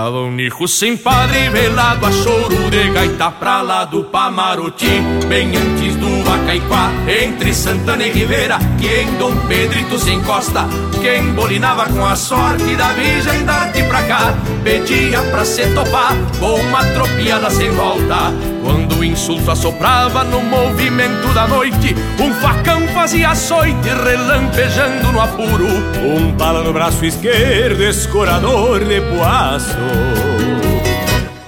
[0.00, 4.98] Queirava um nicho sem padre velado a choro de gaita pra lá do Pamaroti
[5.28, 10.64] Bem antes do Vacaiquá, entre Santana e Ribeira Que em Dom Pedrito se encosta
[11.02, 14.34] Quem bolinava com a sorte da virgem darte pra cá.
[14.64, 18.32] Pedia pra se topar com uma tropiada sem volta
[18.62, 25.66] Quando o insulto assoprava no movimento da noite Um facão fazia açoite relampejando no apuro.
[26.02, 29.76] Um bala no braço esquerdo, escorador de poaço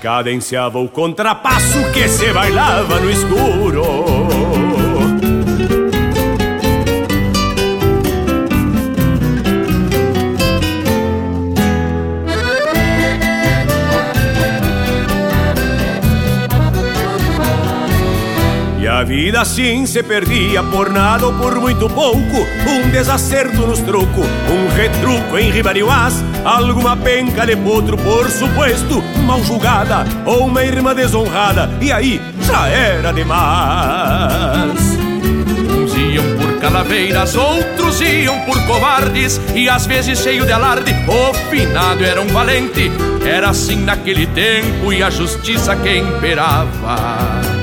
[0.01, 4.82] Cadenciava o contrapasso que se bailava no escuro
[19.13, 22.47] vida assim se perdia por nada ou por muito pouco.
[22.67, 29.45] Um desacerto nos troco, um retruco em ribarioás Alguma penca de potro, por suposto, mal
[29.45, 34.81] julgada Ou uma irmã desonrada, e aí já era demais.
[35.77, 39.39] Uns iam por calaveiras, outros iam por covardes.
[39.55, 42.91] E às vezes cheio de alarde, o finado era um valente.
[43.27, 47.62] Era assim naquele tempo e a justiça que imperava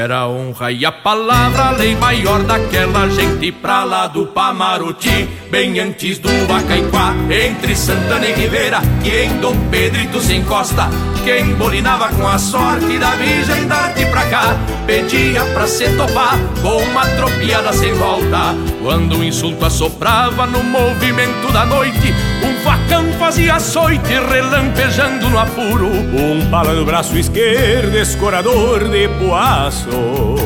[0.00, 5.80] era a honra e a palavra, lei maior daquela gente pra lá do Pamaruti, bem
[5.80, 10.88] antes do Vacaiquá, entre Santana e Ribeira, que em Dom Pedrito se encosta.
[11.24, 14.56] Quem bolinava com a sorte da virgem darte pra cá,
[14.86, 18.54] pedia pra se topar com uma tropiada sem volta.
[18.80, 22.14] Quando o insulto assoprava no movimento da noite,
[22.44, 25.88] um facão fazia açoite relampejando no apuro.
[25.88, 30.39] Um pala no braço esquerdo, escorador de poaço.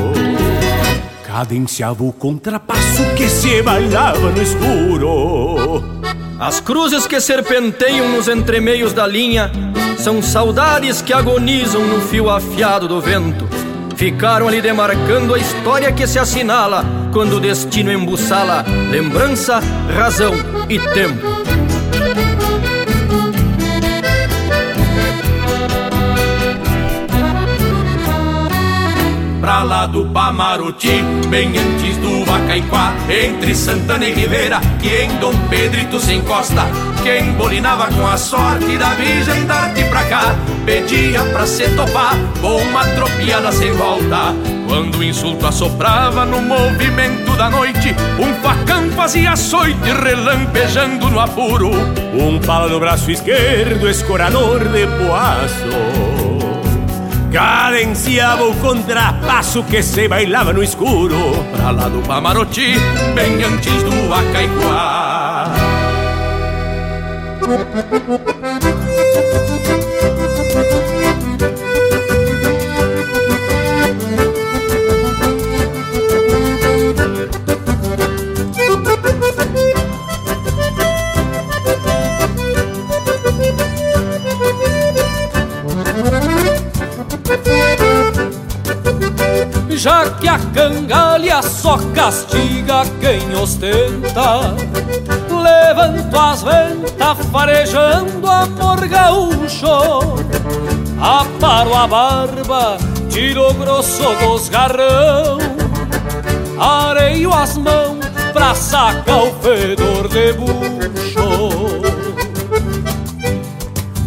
[1.35, 5.83] Cadenciava o contrapasso que se bailava no escuro.
[6.39, 9.51] As cruzes que serpenteiam nos entremeios da linha
[9.99, 13.49] são saudades que agonizam no fio afiado do vento.
[13.97, 19.59] Ficaram ali demarcando a história que se assinala quando o destino embuçala lembrança,
[19.93, 20.35] razão
[20.69, 21.34] e tempo.
[29.45, 35.35] Pra lá do Pamaruti, bem antes do Vacaiquá, entre Santana e Ribeira, que em Dom
[35.51, 36.63] Pedrito se encosta.
[37.03, 40.35] Quem bolinava com a sorte da virgem darte pra cá,
[40.65, 44.35] pedia pra se topar com uma tropiada sem volta.
[44.67, 51.71] Quando o insulto assoprava no movimento da noite, um facão fazia açoite relampejando no apuro.
[52.15, 56.14] Um pala no braço esquerdo, escorador de poaço
[57.35, 61.17] cadenciava o contrapasso que se bailava no escuro
[61.51, 62.75] Pra lá do Pamaroti,
[63.13, 65.51] bem antes do Acaiquá
[91.95, 94.55] castiga quem ostenta.
[95.31, 99.67] Levanto as ventas farejando amor gaúcho.
[101.01, 105.39] Aparo a barba, tiro o grosso dos garrão.
[106.59, 111.85] Areio as mãos pra sacar o fedor de bucho.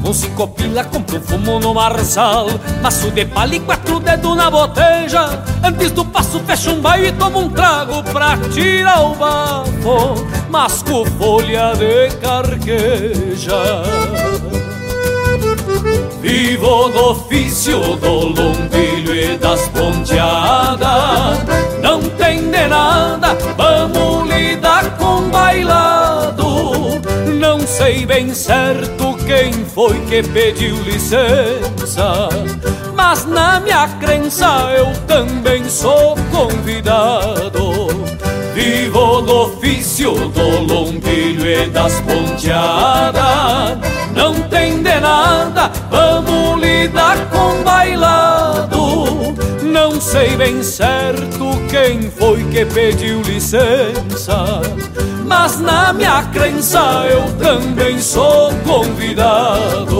[0.04, 2.48] Com cinco pila compro fumo no marçal
[2.82, 7.12] Maço de palha e quatro dedos na boteja Antes do passo fecho um baile e
[7.12, 13.84] tomo um trago Pra tirar o bafo Masco folha de carqueja.
[16.22, 21.38] Vivo do ofício do lombilho e das ponteadas
[21.82, 27.02] Não tem de nada, vamos lidar com bailado.
[27.40, 32.30] Não sei bem certo quem foi que pediu licença
[33.10, 34.46] Mas na minha crença
[34.78, 37.88] eu também sou convidado.
[38.54, 43.78] Vivo do ofício do lombilho e das ponteadas.
[44.14, 49.34] Não tem de nada, vamos lidar com bailado.
[49.64, 54.62] Não sei bem certo quem foi que pediu licença
[55.26, 59.98] mas na minha crença eu também sou convidado.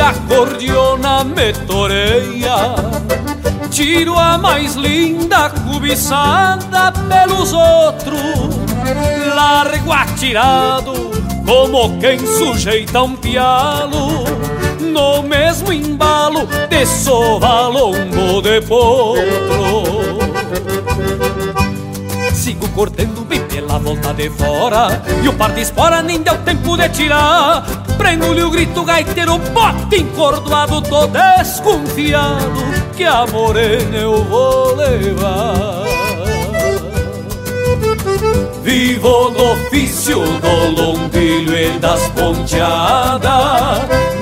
[0.00, 2.74] A cordiona me toreia
[3.74, 8.54] Tiro a mais linda cobiçada pelos outros.
[9.34, 10.92] Largo atirado
[11.44, 14.24] como quem sujeita um pialo.
[14.78, 20.18] No mesmo embalo de sovalombo de potro.
[22.32, 25.02] Sigo cortando bem pela volta de fora.
[25.20, 30.02] E o par de espora nem deu tempo de tirar Prendo-lhe o grito gaiteiro, bote
[30.02, 32.62] encordoado Tô desconfiado
[32.94, 35.84] que a morena eu vou levar.
[38.62, 43.32] Vivo no ofício do lombilho e das ponteadas.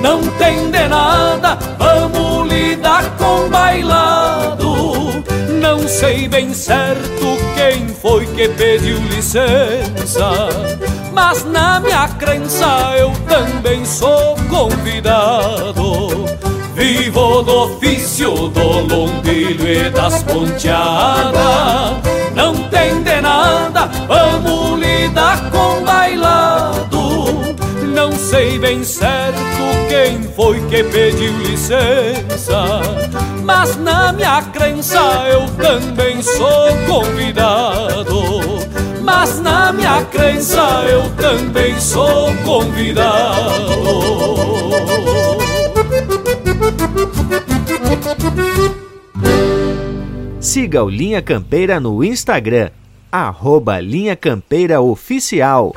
[0.01, 5.23] Não tem de nada, vamos lidar com bailado.
[5.61, 10.47] Não sei bem certo quem foi que pediu licença
[11.13, 12.65] Mas na minha crença
[12.97, 16.25] eu também sou convidado.
[16.73, 21.33] Vivo do ofício do lombilho e das ponteadas.
[22.35, 27.45] Não tem de nada, vamos lidar com bailado.
[27.93, 29.37] Não sei bem certo
[29.87, 32.81] quem foi que pediu licença.
[33.43, 34.99] Mas na minha crença
[35.29, 38.72] eu também sou convidado
[39.23, 43.71] Mas na minha crença eu também sou convidado
[50.41, 52.69] Siga o Linha Campeira no Instagram,
[53.09, 55.71] arroba Linha Campeira Oficial.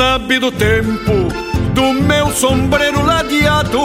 [0.00, 1.28] Sabe do tempo
[1.74, 3.78] do meu sombreiro ladeado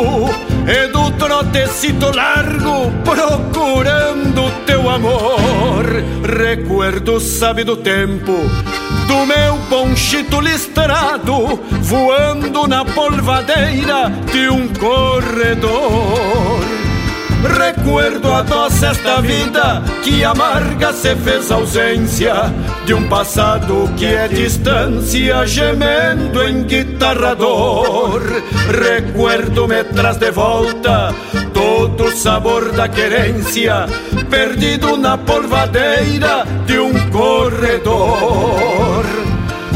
[0.66, 5.84] e do trotecito largo procurando teu amor.
[6.24, 8.32] Recuerdo sabe do tempo
[9.10, 16.62] do meu ponchito listrado voando na polvadeira de um corredor.
[17.46, 22.34] Recuerdo a doce esta vida que amarga se fez ausência
[22.86, 28.22] de um passado que é distância gemendo em guitarrador.
[28.68, 31.14] Recuerdo me traz de volta
[31.54, 33.86] todo o sabor da querência
[34.30, 38.85] perdido na polvadeira de um corredor.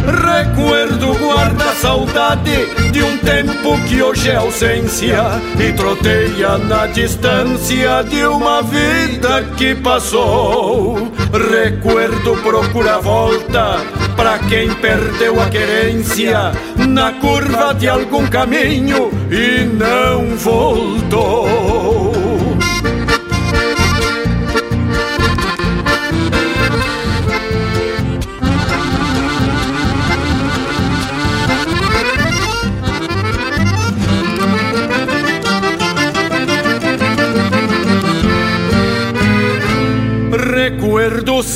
[0.09, 5.23] Recuerdo guarda saudade de um tempo que hoje é ausência
[5.59, 11.11] E troteia na distância de uma vida que passou.
[11.31, 13.77] Recuerdo procura volta
[14.15, 16.53] pra quem perdeu a querência
[16.87, 22.08] Na curva de algum caminho e não voltou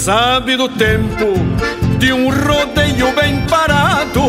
[0.03, 1.33] sabe do tempo
[1.97, 4.21] de um rodeio bem parado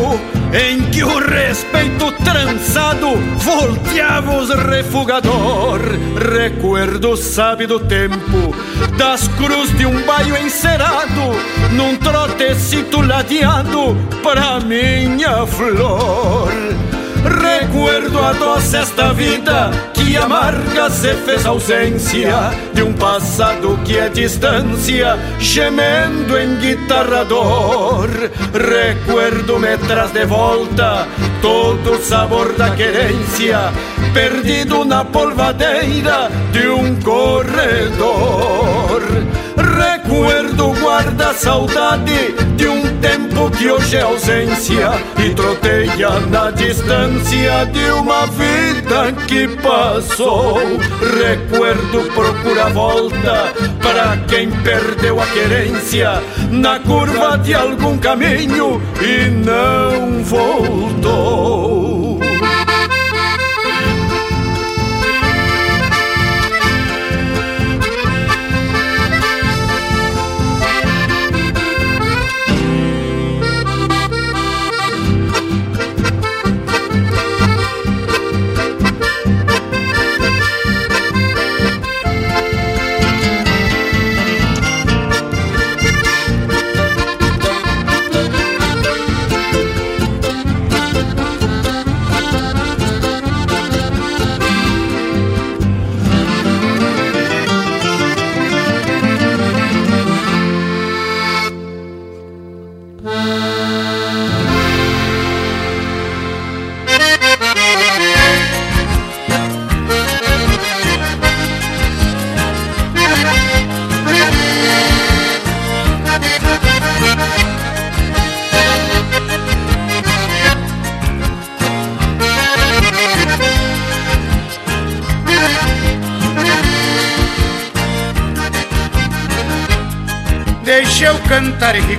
[0.53, 5.81] em que o respeito trançado volteava os refugador.
[6.33, 8.55] Recuerdo sabe do tempo
[8.97, 11.33] das cruz de um baio encerado
[11.73, 16.53] num trotecito ladeado pra minha flor.
[17.59, 24.09] Recuerdo a doce esta vida que amarga se fez ausência de um passado que é
[24.09, 28.09] distância, gemendo em guitarrador.
[28.53, 31.07] Recuerdo me traz de volta
[31.41, 33.71] todo o sabor da querência,
[34.13, 39.01] perdido na polvadeira de um corredor.
[39.75, 47.91] Recuerdo guarda saudade de um tempo que hoje é ausência e troteia na distância de
[47.91, 50.61] uma vida que passou.
[51.19, 60.23] Recuerdo procura volta para quem perdeu a querência na curva de algum caminho e não
[60.23, 61.84] voltou.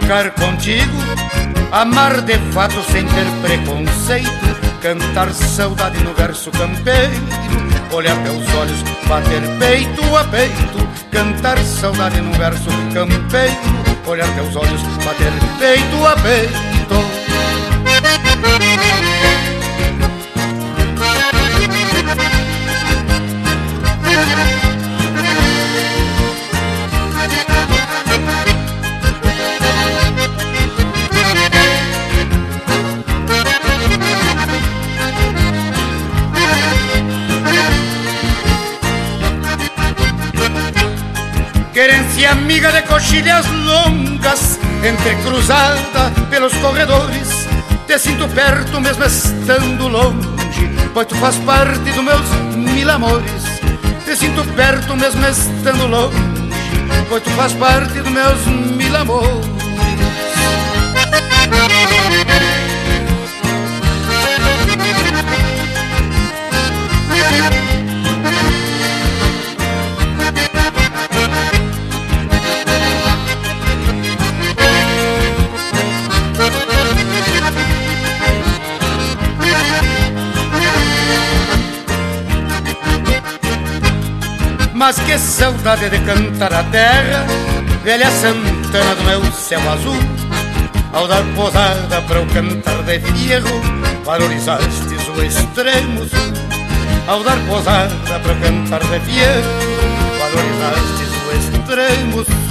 [0.06, 0.98] Ficar contigo,
[1.72, 4.30] amar de fato sem ter preconceito,
[4.80, 7.12] cantar saudade no verso campeiro,
[7.90, 13.56] olhar teus olhos, bater peito a peito, cantar saudade no verso campeiro,
[14.06, 16.65] olhar teus olhos, bater peito a peito.
[42.16, 47.46] Querência amiga de coxilhas longas, entrecruzada pelos corredores.
[47.86, 52.26] Te sinto perto mesmo estando longe, pois tu faz parte dos meus
[52.56, 53.42] mil amores.
[54.06, 56.16] Te sinto perto mesmo estando longe,
[57.10, 59.46] pois tu faz parte dos meus mil amores.
[84.86, 87.26] Mas que saudade de cantar a terra,
[87.82, 89.98] velha Santana do meu céu azul.
[90.92, 93.60] Ao dar posada para o cantar de fierro,
[94.04, 96.32] valorizastes o extremo sul.
[97.08, 99.42] Ao dar posada para o cantar de fierro,
[100.20, 102.46] valorizastes o extremo sul.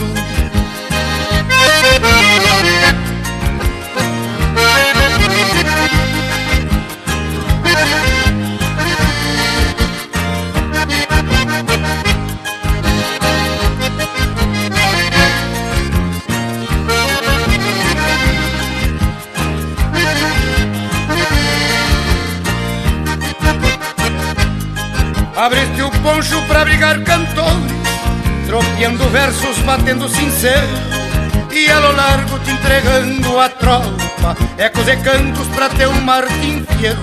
[29.16, 30.68] Versos, batendo sincero,
[31.50, 37.00] e a lo largo te entregando a tropa, ecos de cantos pra teu Martim Fierro.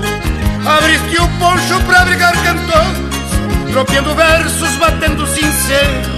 [0.62, 3.30] Abriste o poncho pra brigar cantores,
[3.72, 6.12] tropeando versos, batendo sincero,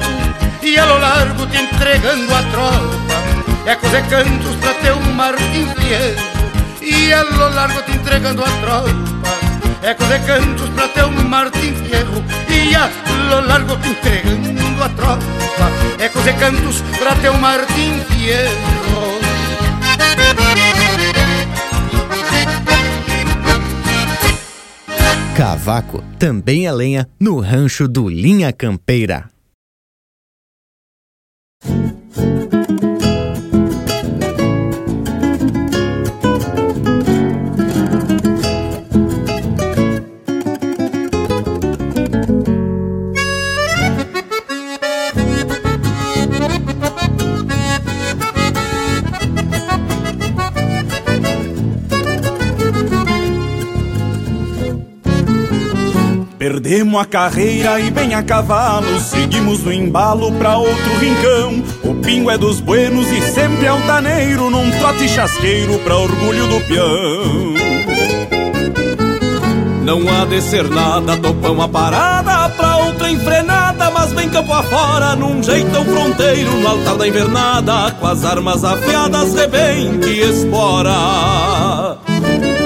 [0.63, 6.35] e a lo largo te entregando a tropa, ecos de cantos pra teu Martim Fierro.
[6.83, 9.34] E a lo largo te entregando a tropa
[9.85, 12.89] Eco de cantos pra teu Martim Fierro E a
[13.29, 19.21] lo largo entregando a tropa Eco de cantos pra teu Martim Fierro
[25.37, 29.29] Cavaco também é lenha no rancho do Linha Campeira.
[56.65, 61.63] Perdemos a carreira e bem a cavalo, seguimos no embalo pra outro rincão.
[61.83, 67.55] O pingo é dos buenos e sempre altaneiro, num trote chasqueiro pra orgulho do peão.
[69.83, 75.15] Não há de ser nada, topão a parada pra outra enfrenada, mas bem campo afora,
[75.15, 81.99] num jeitão fronteiro, no altar da invernada, com as armas afiadas, rebente e espora.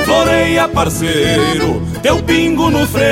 [0.05, 3.09] Floreia, parceiro, teu pingo no freio.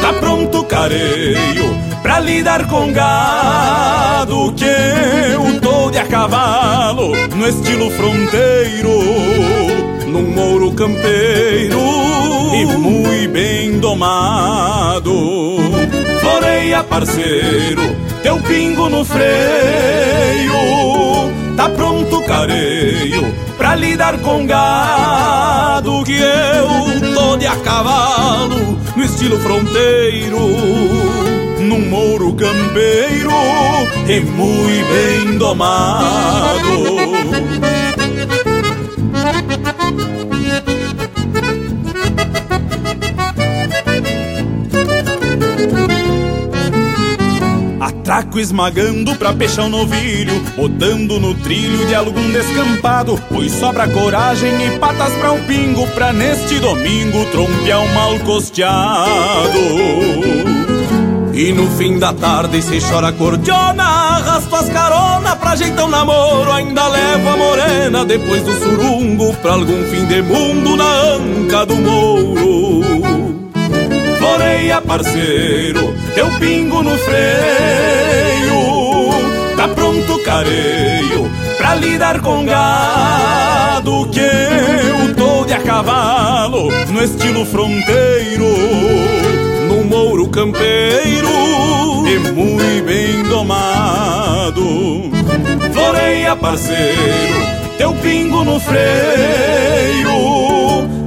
[0.00, 4.52] Tá pronto, careio, pra lidar com gado.
[4.56, 8.90] Que eu tô de a cavalo, no estilo fronteiro.
[10.06, 11.80] Num mouro campeiro
[12.54, 15.12] e muito bem domado.
[16.20, 17.82] Floreia, parceiro,
[18.22, 19.26] teu pingo no freio.
[21.56, 29.38] Tá pronto, careio pra lidar com gado que eu tô de a cavalo no estilo
[29.40, 30.38] fronteiro,
[31.60, 33.30] num mouro campeiro
[34.06, 36.66] e muito bem domado.
[48.06, 53.20] Traco esmagando pra peixar um novilho, botando no trilho de algum descampado.
[53.28, 59.58] Pois sobra coragem e patas pra um pingo, pra neste domingo trompear um mal costeado.
[61.34, 66.88] E no fim da tarde se chora cordiona Arrasto as carona pra ajeitar namoro Ainda
[66.88, 72.95] levo a morena depois do surungo Pra algum fim de mundo na anca do mouro
[74.18, 77.16] Floreia, parceiro, teu pingo no freio.
[79.56, 84.08] Tá pronto, careio, pra lidar com gado.
[84.10, 88.46] Que eu tô de a cavalo, no estilo fronteiro.
[89.68, 91.28] No mouro campeiro,
[92.06, 95.10] e muito bem domado.
[95.72, 98.86] Floreia, parceiro, teu pingo no freio.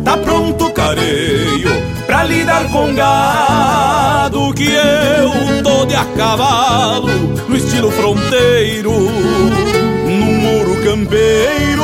[0.04, 1.89] Tá pronto, careio
[2.24, 7.08] lidar com gado que eu tô de a cavalo
[7.48, 11.84] no estilo fronteiro, num muro campeiro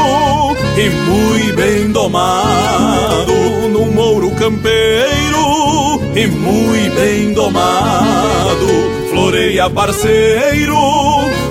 [0.78, 3.34] e muito bem domado,
[3.72, 8.68] num mouro campeiro e muito bem domado.
[9.10, 10.76] Floreia parceiro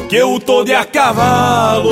[0.09, 1.91] que eu tô de a cavalo.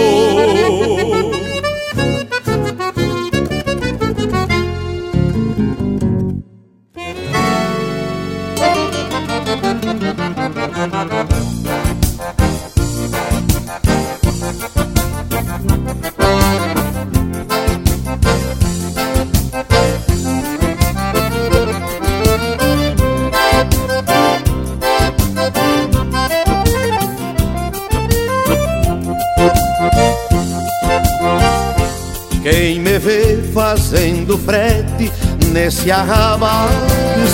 [35.82, 36.70] Nesse arrabalho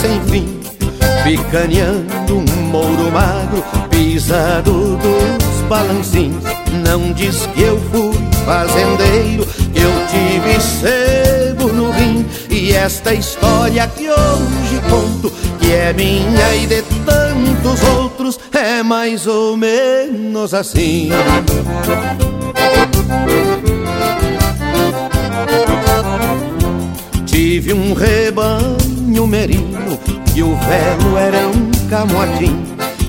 [0.01, 0.59] sem fim
[1.23, 6.43] Picaneando um mouro magro, pisado dos balancins
[6.87, 8.17] Não diz que eu fui
[8.47, 12.25] fazendeiro, que eu tive sebo no rim.
[12.49, 19.27] E esta história que hoje conto, que é minha e de tantos outros É mais
[19.27, 21.11] ou menos assim
[27.59, 29.99] Tive um rebanho merino
[30.33, 32.57] e o velo era um camotim.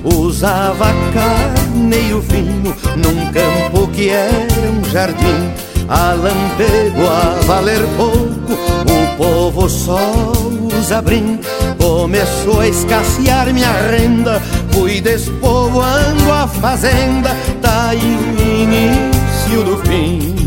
[0.02, 4.32] Usava carneiro fino num campo que era
[4.72, 5.52] um jardim.
[5.88, 8.52] A lampego a valer pouco,
[8.90, 10.32] o povo só
[10.76, 11.38] usa brim.
[11.78, 20.39] Começou a escassear minha renda, fui despovoando a fazenda, tá aí o início do fim.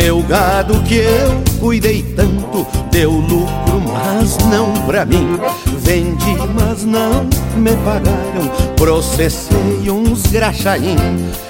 [0.00, 5.40] Meu gado que eu cuidei tanto deu lucro, mas não pra mim.
[5.80, 7.24] Vendi, mas não
[7.56, 8.48] me pagaram.
[8.76, 10.94] Processei uns graxaim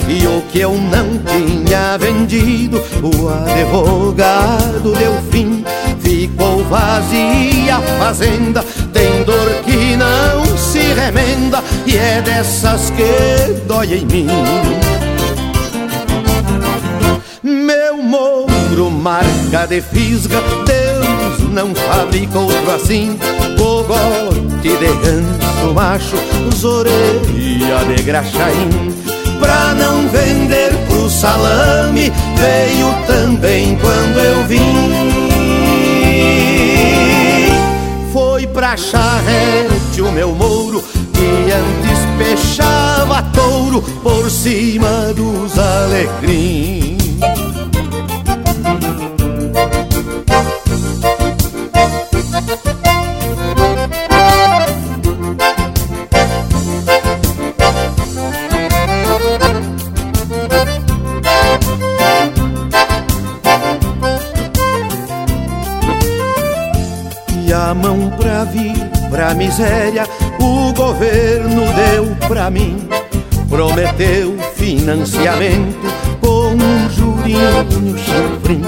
[0.08, 5.62] e o que eu não tinha vendido, o advogado deu fim.
[6.00, 8.64] Ficou vazia a fazenda,
[8.94, 14.87] tem dor que não se remenda e é dessas que dói em mim.
[19.08, 20.36] Marca de fisga,
[20.66, 23.18] Deus não fabrica outro assim.
[23.56, 26.16] Cogote de ganso macho,
[26.46, 28.92] os orelha de graxaim.
[29.40, 34.74] Pra não vender pro salame, veio também quando eu vim.
[38.12, 47.07] Foi pra charrete o meu mouro, que antes peixava touro por cima dos alecrins.
[69.28, 70.08] Pra miséria
[70.40, 72.88] o governo deu pra mim.
[73.46, 75.86] Prometeu financiamento
[76.18, 78.62] com um jurinho chanfrim.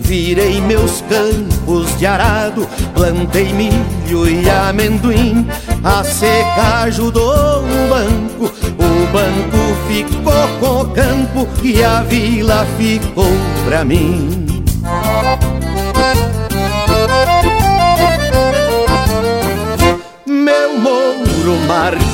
[0.00, 5.46] Virei meus campos de arado, plantei milho e amendoim.
[5.84, 13.32] A seca ajudou o banco, o banco ficou com o campo e a vila ficou
[13.66, 14.45] pra mim.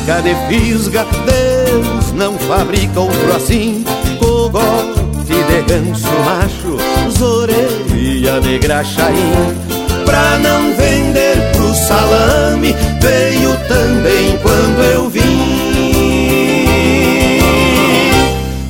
[0.03, 3.85] Marca de fisga, Deus não fabrica outro assim.
[4.19, 6.77] Cogote de ganso macho,
[7.11, 9.57] zorelha de graxaim.
[10.05, 15.23] Pra não vender pro salame, veio também quando eu vim.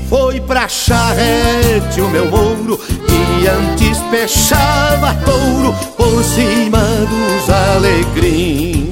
[0.08, 8.91] Foi pra charrete o meu mouro, que antes peixava touro por cima dos alecrins.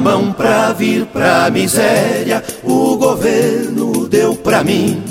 [0.00, 5.02] Mão pra vir pra miséria, o governo deu pra mim.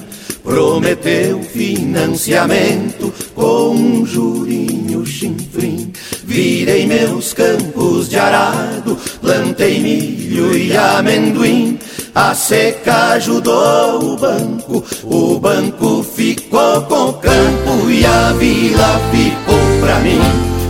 [0.43, 5.91] Prometeu financiamento com um jurinho chinfrim.
[6.23, 11.77] Virei meus campos de arado, plantei milho e amendoim.
[12.15, 19.79] A seca ajudou o banco, o banco ficou com o campo e a vila ficou
[19.81, 20.21] pra mim.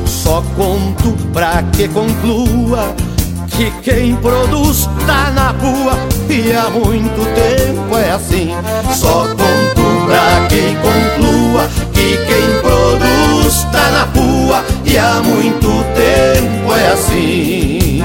[0.08, 2.96] Só conto pra que conclua
[3.58, 5.98] que quem produz tá na rua
[6.30, 8.52] e há muito tempo é assim.
[8.94, 16.72] Só conto pra quem conclua que quem produz tá na rua e há muito tempo
[16.72, 18.04] é assim.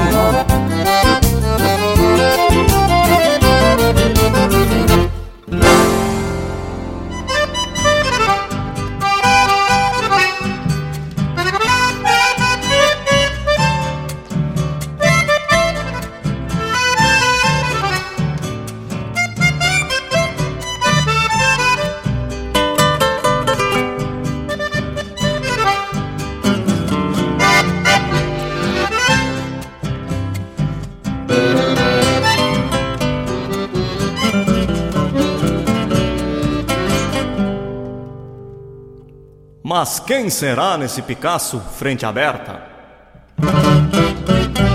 [39.83, 42.61] Mas quem será nesse Picasso frente aberta?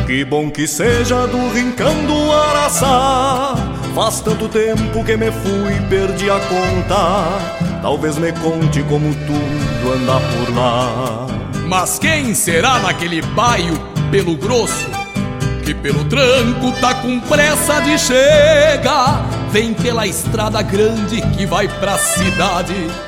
[0.06, 3.55] Que bom que seja do rincão do Araçá.
[3.94, 7.80] Faz tanto tempo que me fui, perdi a conta.
[7.80, 11.26] Talvez me conte como tudo anda por lá.
[11.66, 13.80] Mas quem será naquele baio
[14.10, 14.90] pelo grosso?
[15.64, 19.26] Que pelo tranco tá com pressa de chegar.
[19.51, 23.07] Vem pela estrada grande que vai pra cidade.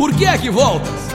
[0.00, 1.10] Por que é que voltas?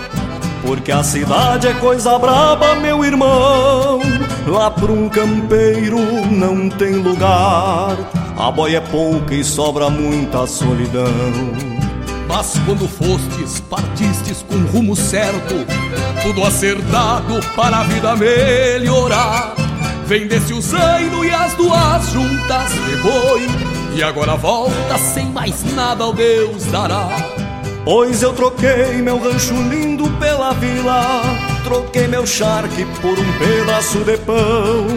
[0.62, 3.99] Porque a cidade é coisa braba, meu irmão.
[4.45, 5.98] Lá pra um campeiro
[6.30, 7.98] não tem lugar.
[8.38, 11.12] A boia é pouca e sobra muita solidão.
[12.28, 15.56] Mas quando fostes, partistes com rumo certo,
[16.22, 19.56] tudo acertado para a vida melhorar.
[20.06, 23.48] Vendesse o zaino e as duas juntas de boi,
[23.95, 27.44] e agora volta sem mais nada ao Deus dará.
[27.86, 31.22] Pois eu troquei meu rancho lindo pela vila,
[31.64, 34.88] troquei meu charque por um pedaço de pão.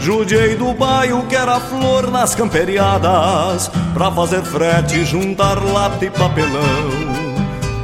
[0.00, 6.90] Judiei do bairro que era flor nas camperiadas, pra fazer frete juntar lata e papelão.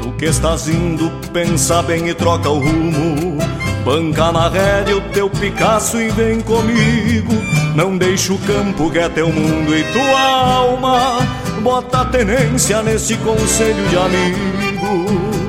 [0.02, 3.38] Tu que estás indo, pensa bem e troca o rumo.
[3.84, 7.32] Banca na rédea o teu Picasso e vem comigo.
[7.76, 11.39] Não deixa o campo que é teu mundo e tua alma.
[11.62, 15.40] Bota tenência nesse conselho de amigo.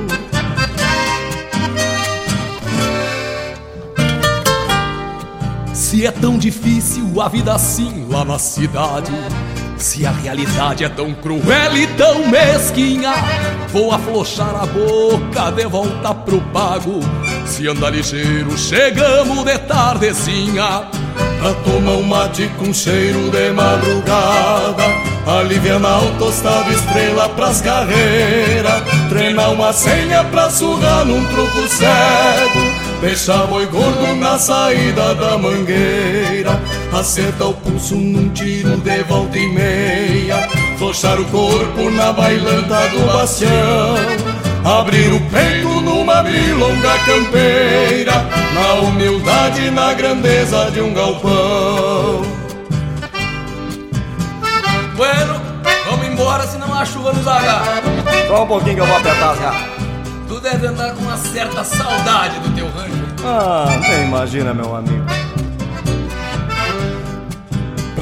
[5.72, 9.12] Se é tão difícil a vida assim lá na cidade,
[9.78, 13.12] se a realidade é tão cruel e tão mesquinha,
[13.68, 17.00] vou afrouxar a boca de volta pro pago.
[17.46, 20.88] Se anda ligeiro, chegamos de tardezinha.
[21.42, 24.84] Pra tomar um mate com cheiro de madrugada.
[25.26, 33.00] Aliviar o tostado estrela pras carreiras Treinar uma senha pra surrar num truco cego.
[33.00, 36.60] Deixar boi gordo na saída da mangueira.
[36.92, 40.48] Acertar o pulso num tiro de volta e meia.
[40.78, 44.21] Flochar o corpo na bailanta do bastião
[44.64, 48.12] Abrir o peito numa milonga campeira
[48.54, 52.22] Na humildade e na grandeza de um galpão.
[54.96, 55.40] Bueno,
[55.90, 57.82] vamos embora senão a chuva nos agarra.
[58.28, 59.62] Só um pouquinho que eu vou apertar as garras
[60.28, 63.04] Tu deve andar com uma certa saudade do teu rancho.
[63.24, 65.21] Ah, nem imagina meu amigo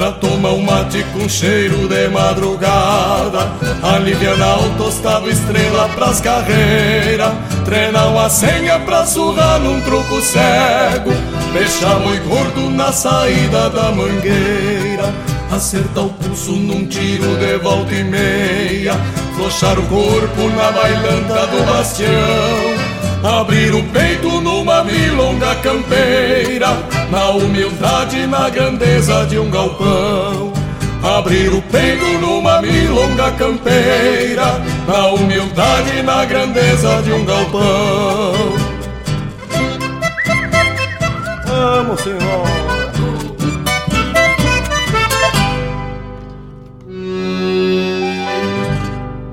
[0.01, 3.51] Pra tomar um mate com cheiro de madrugada
[3.83, 7.31] Aliviar o tostado estrela pras carreiras
[7.65, 11.11] Treinar uma senha pra surrar num truco cego
[11.53, 15.13] Deixar boi gordo na saída da mangueira
[15.51, 18.93] Acertar o pulso num tiro de volta e meia
[19.35, 22.70] Flochar o corpo na bailanta do bastião
[23.23, 26.69] Abrir o peito numa milonga campeira
[27.11, 30.51] Na humildade e na grandeza de um galpão.
[31.03, 38.33] Abrir o peito numa milonga campeira Na humildade e na grandeza de um galpão.
[41.45, 42.71] Vamos, senhor.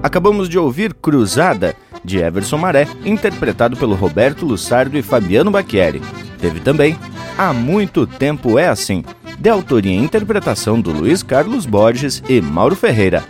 [0.02, 1.74] Acabamos de ouvir Cruzada,
[2.08, 6.00] de Everson Maré, interpretado pelo Roberto Lussardo e Fabiano Bacchieri.
[6.40, 6.98] Teve também
[7.36, 9.04] Há Muito Tempo É Assim,
[9.38, 13.22] de autoria e interpretação do Luiz Carlos Borges e Mauro Ferreira.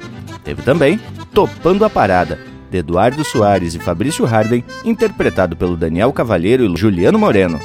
[0.44, 0.98] Teve também
[1.34, 2.38] Topando a Parada,
[2.70, 7.60] de Eduardo Soares e Fabrício Harden, interpretado pelo Daniel Cavalheiro e Juliano Moreno.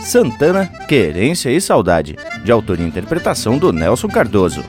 [0.00, 4.62] Santana, Querência e Saudade, de autoria e interpretação do Nelson Cardoso.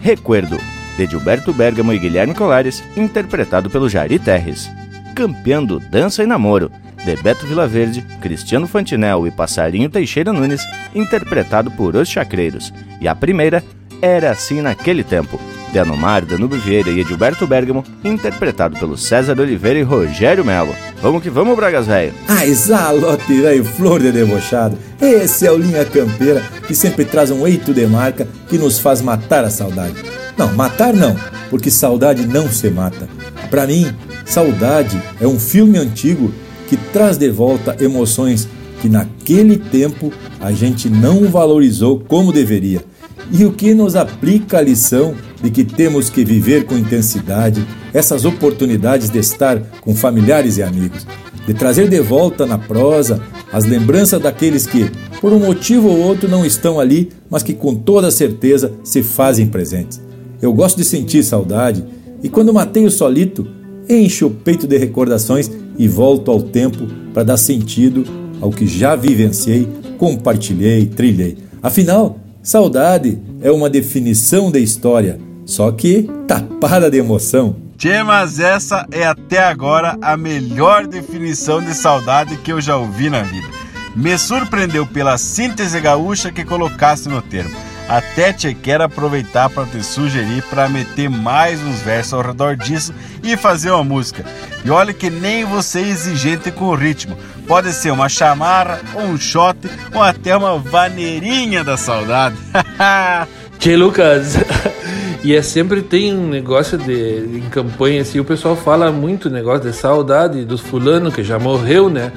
[0.00, 0.58] Recuerdo,
[0.96, 4.70] de Gilberto Bergamo e Guilherme Colares, interpretado pelo Jari Terres.
[5.18, 6.70] Campeando Dança e Namoro,
[7.04, 10.62] de Beto Vilaverde, Cristiano Fantinel e Passarinho Teixeira Nunes,
[10.94, 12.72] interpretado por Os Chacreiros.
[13.00, 13.60] E a primeira,
[14.00, 15.40] Era Assim Naquele Tempo,
[15.72, 20.72] de Anomar, Danube Vieira e Edilberto Bergamo, interpretado pelo César Oliveira e Rogério Melo.
[21.02, 22.14] Vamos que vamos, Bragas Velho!
[22.28, 24.78] Ai, zalote, velho, flor de debochado.
[25.00, 29.02] Esse é o Linha Campeira, que sempre traz um eito de marca que nos faz
[29.02, 29.96] matar a saudade.
[30.36, 31.16] Não, matar não,
[31.50, 33.08] porque saudade não se mata.
[33.50, 33.86] Para mim,
[34.24, 36.32] Saudade é um filme antigo
[36.68, 38.46] que traz de volta emoções
[38.80, 42.84] que naquele tempo a gente não valorizou como deveria.
[43.30, 47.62] e o que nos aplica a lição de que temos que viver com intensidade
[47.92, 51.06] essas oportunidades de estar com familiares e amigos,
[51.46, 53.20] de trazer de volta na prosa
[53.52, 57.74] as lembranças daqueles que, por um motivo ou outro, não estão ali, mas que com
[57.74, 60.00] toda certeza se fazem presentes.
[60.40, 61.84] Eu gosto de sentir saudade
[62.22, 63.46] e quando matei o solito,
[63.88, 68.04] encho o peito de recordações e volto ao tempo para dar sentido
[68.40, 71.38] ao que já vivenciei, compartilhei, trilhei.
[71.62, 77.56] Afinal, saudade é uma definição de história, só que tapada de emoção.
[77.76, 83.08] Tchê, mas essa é até agora a melhor definição de saudade que eu já ouvi
[83.08, 83.46] na vida.
[83.94, 87.56] Me surpreendeu pela síntese gaúcha que colocasse no termo.
[87.88, 92.92] Até te quero aproveitar para te sugerir para meter mais uns versos ao redor disso
[93.22, 94.24] e fazer uma música.
[94.62, 97.16] E olha que nem você é exigente com o ritmo.
[97.46, 99.56] Pode ser uma chamarra, um shot
[99.94, 102.36] ou até uma vaneirinha da saudade.
[103.58, 104.36] Tchê, Lucas,
[105.24, 109.68] e é sempre tem um negócio de em campanha assim, o pessoal fala muito negócio
[109.68, 112.12] de saudade dos fulano que já morreu, né?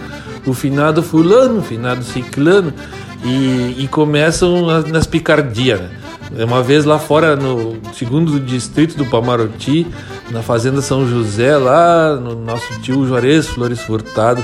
[0.45, 2.73] O finado fulano, o finado ciclano
[3.23, 5.89] e, e começam nas, nas picardias, né?
[6.45, 9.85] Uma vez lá fora, no segundo distrito do Pamaroti,
[10.29, 14.43] na Fazenda São José, lá no nosso tio Juarez Flores Furtado,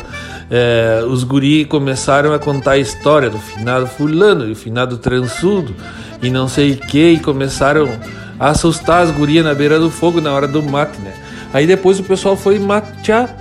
[0.52, 5.74] é, os guri começaram a contar a história do finado fulano e o finado transudo
[6.22, 7.90] e não sei o que, e começaram
[8.38, 11.14] a assustar as gurias na beira do fogo na hora do mate, né?
[11.54, 13.34] Aí depois o pessoal foi matear,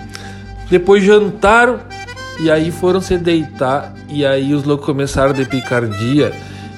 [0.70, 1.80] depois jantaram
[2.40, 6.32] e aí foram se deitar e aí os loucos começaram de picardia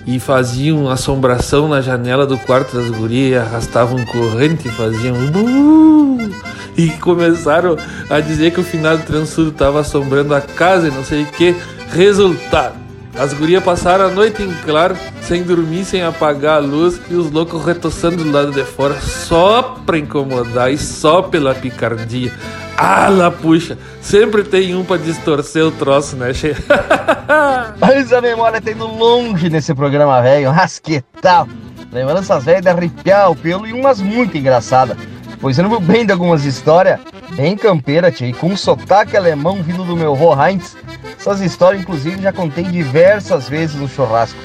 [0.06, 6.30] e faziam assombração na janela do quarto das gurias, arrastavam corrente faziam Buh!
[6.78, 7.76] e começaram
[8.08, 11.54] a dizer que o finado transudo estava assombrando a casa e não sei o que.
[11.90, 12.76] Resultado,
[13.18, 17.32] as gurias passaram a noite em claro, sem dormir, sem apagar a luz, e os
[17.32, 22.32] loucos retoçando do lado de fora, só pra incomodar e só pela picardia.
[22.76, 23.76] Ah, lá puxa,
[24.08, 26.54] sempre tem um pra distorcer o troço, né, che?
[27.78, 30.50] Mas a memória tá indo longe nesse programa, velho.
[30.50, 31.46] Rasquetal.
[31.92, 34.96] Lembranças velhas de arrepiar o pelo e umas muito engraçadas.
[35.38, 36.98] Pois eu lembro bem de algumas histórias
[37.36, 40.74] bem campeira, tia, e com um sotaque alemão vindo do meu vô Heinz.
[41.18, 44.38] Essas histórias, inclusive, já contei diversas vezes no churrasco.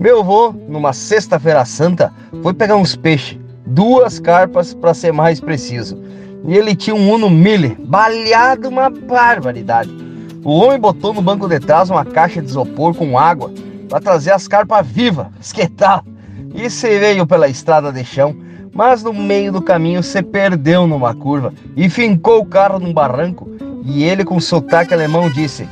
[0.00, 2.10] Meu vô, numa sexta-feira santa,
[2.42, 6.02] foi pegar uns peixes, duas carpas para ser mais preciso.
[6.46, 9.90] E ele tinha um Uno Mille, baleado uma barbaridade.
[10.44, 13.50] O homem botou no banco de trás uma caixa de isopor com água
[13.88, 16.04] para trazer as carpas vivas, esquetar.
[16.54, 18.36] E se veio pela estrada de chão,
[18.74, 23.48] mas no meio do caminho se perdeu numa curva e fincou o carro num barranco.
[23.82, 25.66] E ele, com sotaque alemão, disse: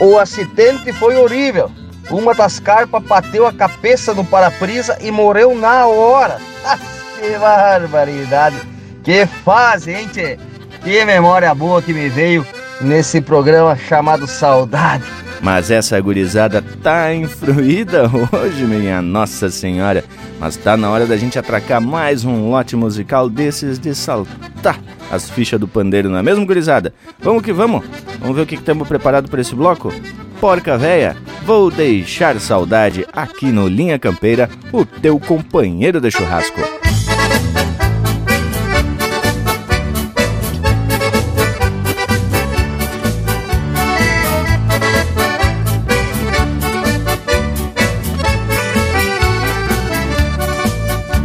[0.00, 1.70] O acidente foi horrível.
[2.10, 6.38] Uma das carpas bateu a cabeça no para-brisa e morreu na hora.
[7.20, 8.71] que barbaridade!
[9.02, 10.38] Que fase, hein, tchê?
[10.82, 12.46] Que memória boa que me veio
[12.80, 15.04] nesse programa chamado Saudade.
[15.40, 20.04] Mas essa gurizada tá influída hoje, minha Nossa Senhora.
[20.38, 24.78] Mas tá na hora da gente atracar mais um lote musical desses de saltar
[25.10, 26.94] as fichas do pandeiro, não é mesmo, gurizada?
[27.18, 27.84] Vamos que vamos?
[28.20, 29.92] Vamos ver o que temos preparado para esse bloco?
[30.40, 36.60] Porca véia, vou deixar saudade aqui no Linha Campeira, o teu companheiro de churrasco.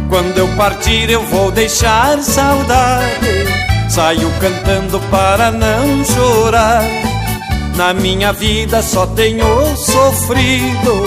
[0.08, 3.46] Quando eu partir eu vou deixar saudade.
[3.90, 6.82] Saio cantando para não chorar.
[7.76, 11.04] Na minha vida só tenho sofrido.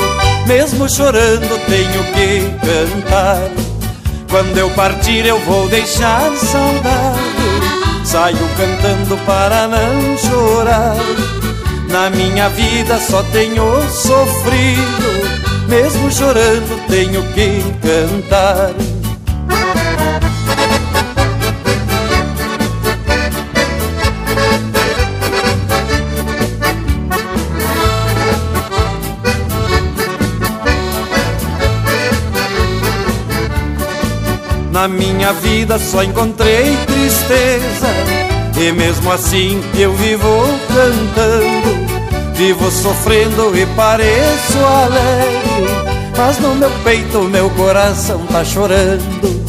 [0.48, 3.50] Mesmo chorando tenho que cantar.
[4.30, 8.06] Quando eu partir eu vou deixar saudade.
[8.06, 10.96] Saio cantando para não chorar.
[11.90, 15.42] Na minha vida só tenho sofrido.
[15.68, 18.91] Mesmo chorando tenho que cantar.
[34.72, 37.88] Na minha vida só encontrei tristeza.
[38.60, 41.92] E mesmo assim eu vivo cantando.
[42.36, 45.92] Vivo sofrendo e pareço alegre.
[46.18, 49.41] Mas no meu peito meu coração tá chorando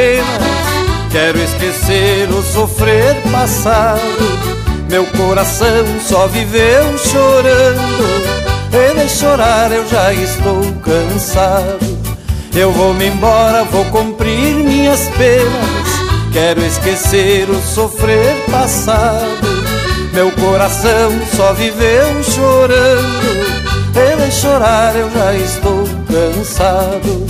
[0.00, 1.10] penas.
[1.10, 4.00] Quero esquecer o sofrer passado.
[4.88, 8.40] Meu coração só viveu chorando.
[8.72, 12.00] E de chorar eu já estou cansado.
[12.54, 15.90] Eu vou me embora, vou cumprir minhas penas.
[16.32, 19.48] Quero esquecer o sofrer passado.
[20.12, 23.60] Meu coração só viveu chorando.
[23.94, 27.29] E de chorar eu já estou cansado.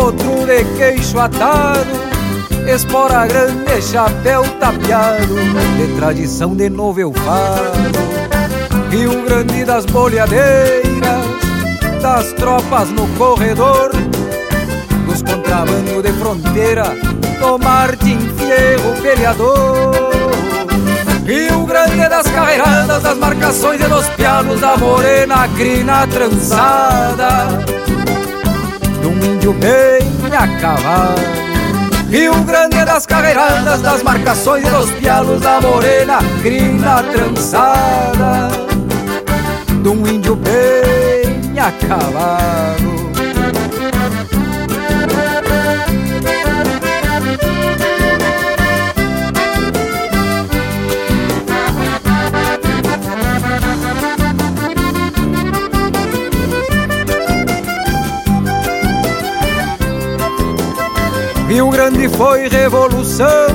[0.00, 1.90] Dos potros de queixo atado,
[2.66, 5.34] espora grande, chapéu tapeado,
[5.76, 8.90] de tradição de novo eu falo.
[8.90, 11.26] Rio Grande das boleadeiras,
[12.02, 13.90] das tropas no corredor,
[15.06, 16.84] dos contrabando de fronteira,
[17.38, 19.94] do Martin Fierro peleador.
[21.24, 27.89] Rio Grande das carreiradas, das marcações e dos pianos da morena crina trançada
[29.24, 30.00] índio bem
[30.34, 31.50] a cavalo.
[32.08, 38.48] Rio Grande das carreiradas, das marcações e dos pialos da morena crina trançada
[39.82, 42.89] de um índio bem a cavalo.
[61.90, 63.48] Grande foi revolução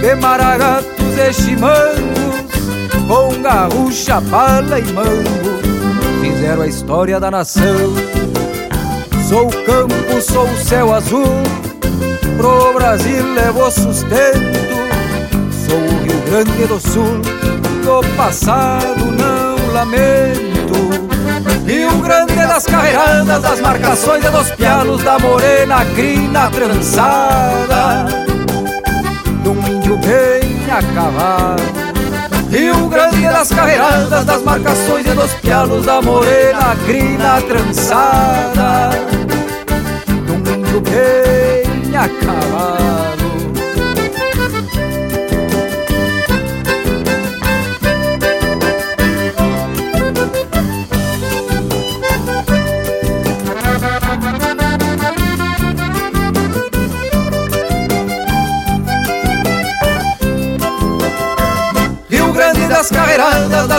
[0.00, 2.46] de maragatos e chimangos,
[3.06, 5.60] com garrucha, bala e mango,
[6.22, 7.94] fizeram a história da nação.
[9.28, 11.42] Sou o campo, sou o céu azul,
[12.38, 14.58] pro Brasil levou sustento.
[15.68, 17.20] Sou o Rio Grande do Sul,
[17.84, 20.47] do passado não lamento.
[21.68, 28.06] Rio Grande das carreiradas, das marcações e dos pianos da morena crina trançada
[29.42, 31.60] de um índio bem a cavalo.
[32.50, 38.88] Rio Grande das carreiradas, das marcações e dos pianos da morena crina trançada
[40.06, 43.07] de um índio bem a.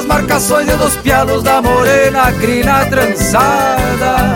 [0.09, 4.35] marcações e dos pialos da morena crina trançada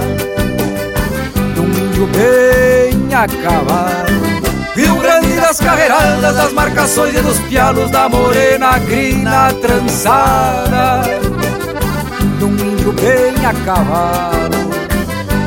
[1.56, 4.24] de um índio bem a cavalo.
[4.76, 11.02] Rio Grande das carreiradas, das marcações e dos pialos da morena crina trançada
[12.38, 14.70] de um índio bem a cavalo,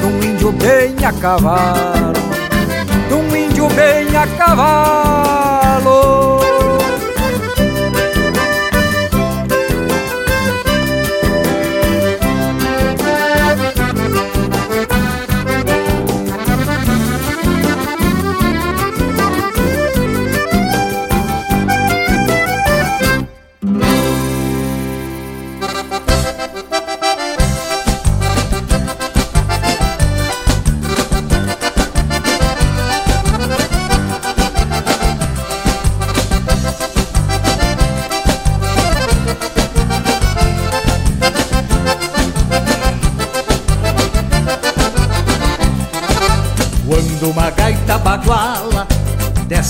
[0.00, 2.12] de um índio bem a cavalo,
[3.08, 6.25] de um índio bem a cavalo.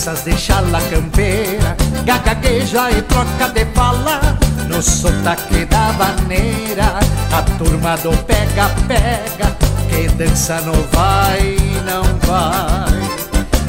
[0.07, 1.77] Dessas de chala campeira.
[2.05, 4.39] Gagueja e troca de fala
[4.69, 7.01] No sotaque da maneira
[7.33, 9.57] A turma do pega-pega
[9.91, 13.01] Que dança no vai não vai.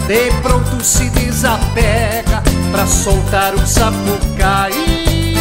[0.05, 5.33] De pronto se desapega Pra soltar um sapucaí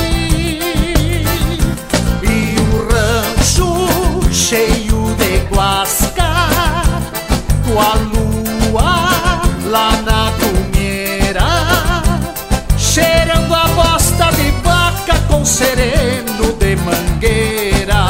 [2.22, 6.24] E o rancho cheio de guasca
[7.66, 8.26] Com a lua
[15.56, 18.02] sereno de mangueira.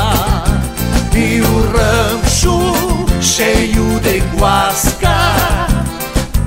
[1.15, 5.17] E o rancho cheio de guasca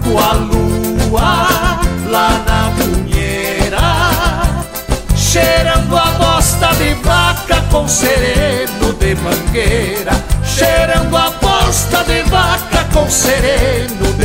[0.04, 3.80] Com a lua lá na punheira
[5.16, 10.12] Cheirando a bosta de vaca com sereno de mangueira.
[10.44, 14.19] Cheirando a bosta de vaca com sereno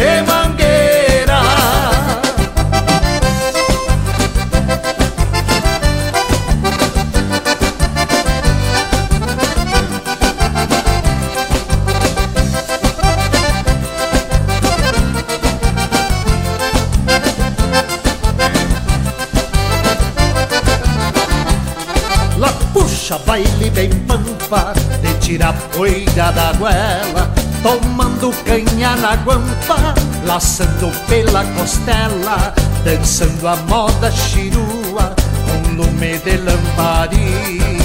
[23.05, 24.72] puxa baile bem pampa
[25.02, 27.31] De tirar poeira da goela
[27.62, 29.94] Tomando canha na guampa
[30.26, 35.14] Laçando pela costela Dançando a moda chirua
[35.44, 37.76] Com lume de lamparina.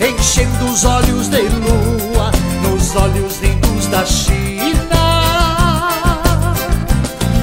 [0.00, 2.30] Enchendo os olhos de lua
[2.62, 4.76] Nos olhos lindos da China.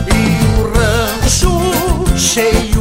[0.08, 2.73] E o rancho cheio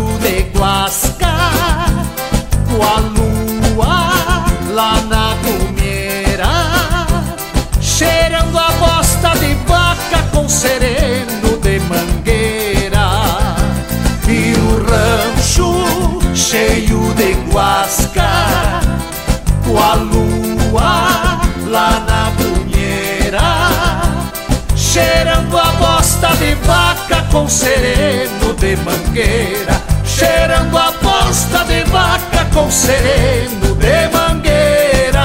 [27.33, 35.23] com sereno de mangueira Cheirando a bosta de vaca com sereno de mangueira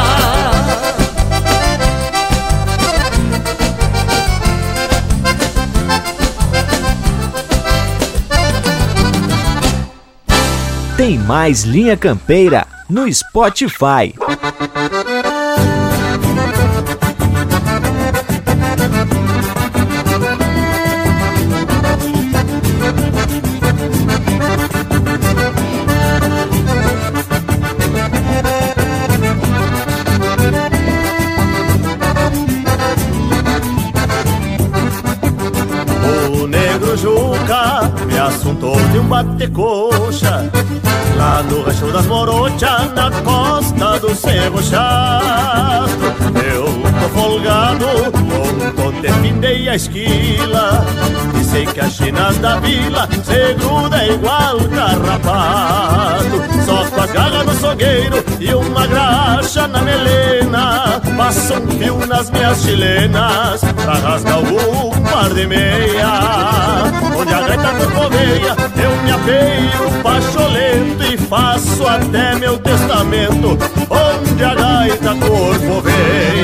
[10.96, 14.14] Tem mais Linha Campeira no Spotify.
[49.78, 50.86] Esquila.
[51.40, 56.44] E sei que as chinas da vila se gruda igual carrapato.
[56.66, 61.02] Só com as garras no sogueiro e uma graxa na melena.
[61.16, 66.08] Passa um fio nas minhas chilenas pra rasgar o par de meia.
[67.18, 73.58] Onde a gaita corcoveia eu me apeio pacholento E faço até meu testamento.
[73.90, 76.37] Onde a gaita corcoveia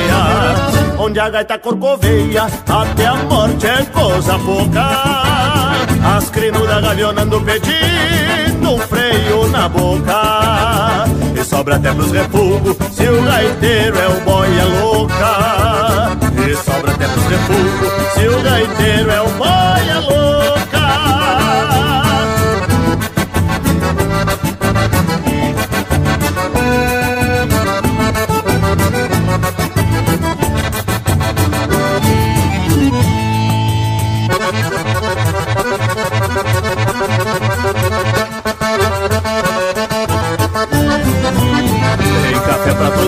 [0.98, 5.84] Onde a gaita corcoveia Até a morte é coisa pouca.
[6.16, 11.04] As crinudas gavionando pedindo um freio na boca.
[11.38, 16.16] E sobra até pros refugos Se o gaiteiro é o boia louca.
[16.48, 20.63] E sobra até pros refugos Se o gaiteiro é o boia louca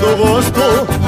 [0.01, 0.61] todo gosto,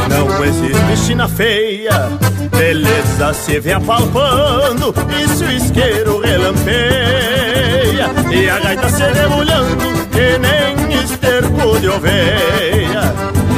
[0.08, 2.08] não existe china feia.
[2.56, 8.08] Beleza se vê apalpando e se o isqueiro relampeia.
[8.30, 13.12] E a gaita se debulhando que nem esterco de oveia.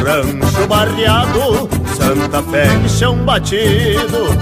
[0.05, 1.69] Rancho barreado,
[2.11, 4.37] Santa Fé em chão batido.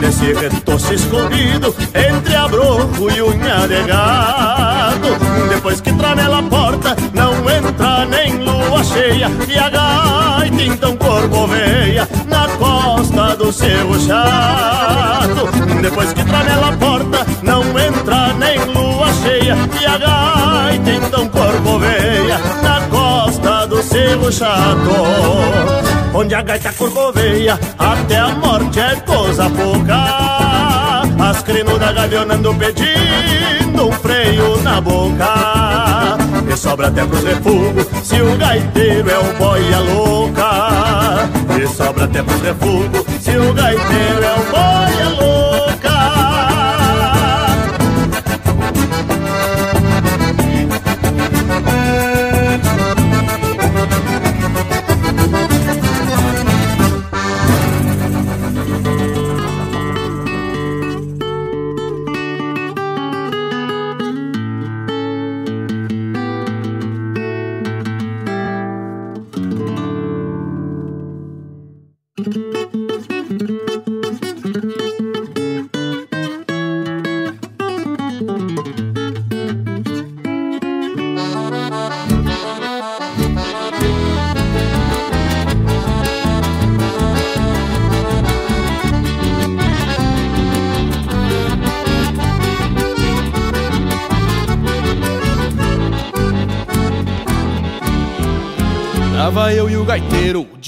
[0.00, 5.08] Nesse retoço escondido entre abroco e unha de gado.
[5.48, 9.30] Depois que tramela a porta, não entra nem lua cheia.
[9.48, 15.48] E a gaita então corcoveia na costa do seu chato.
[15.80, 19.56] Depois que tramela a porta, não entra nem lua cheia.
[19.80, 25.91] E a gaita então corcoveia na costa do seu chato.
[26.14, 31.02] Onde a gaita corcoveia até a morte é coisa pouca.
[31.18, 36.18] As crinudas gavionando pedindo um freio na boca.
[36.46, 41.30] E sobra até pros refugos se o gaiteiro é o boia louca.
[41.58, 45.61] E sobra até pros refugos se o gaiteiro é o boia louca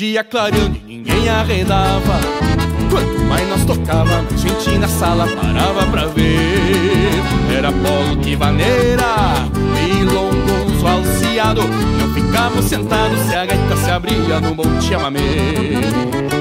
[0.04, 2.20] dia clareando e ninguém arredava.
[2.90, 7.56] Quanto mais nós tocava, mais gente na sala parava pra ver.
[7.56, 9.48] Era polo que vaneira,
[9.88, 11.62] e longo alciado.
[11.98, 15.20] Não ficávamos sentados se a gaita se abria no monte chamamê.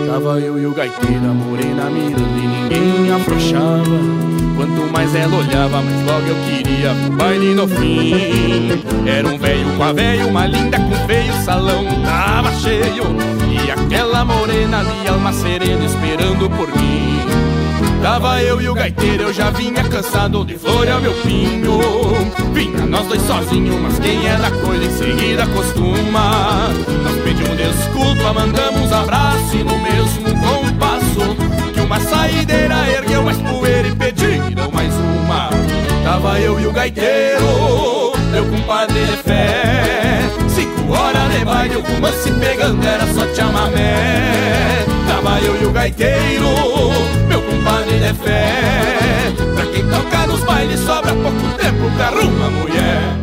[0.08, 4.33] Tava eu e o gaiteiro, a morena mirando e ninguém afrouxava.
[4.56, 8.70] Quanto mais ela olhava, mais logo eu queria o baile no fim.
[9.06, 13.04] Era um velho com a velho, uma linda com feio, o salão tava cheio.
[13.50, 17.14] E aquela morena ali, alma serena, esperando por mim.
[18.04, 21.80] Tava eu e o gaiteiro, eu já vinha cansado de florear meu pingo.
[22.54, 26.70] Vinha nós dois sozinhos, mas quem é da coisa em seguida costuma.
[27.02, 31.74] Nós pedimos desculpa, mandamos abraço e no mesmo compasso.
[31.74, 35.50] Que uma saideira ergueu mais poeira e pediram mais uma.
[36.04, 40.22] Tava eu e o gaiteiro, meu compadre de fé.
[40.48, 44.86] Cinco horas de baile, o romance pegando era só chamamé.
[45.08, 46.50] Tava eu e o gaiteiro,
[47.28, 49.34] meu compadre de fé.
[49.56, 53.23] Pra quem toca nos bailes sobra pouco tempo pra arrumar mulher.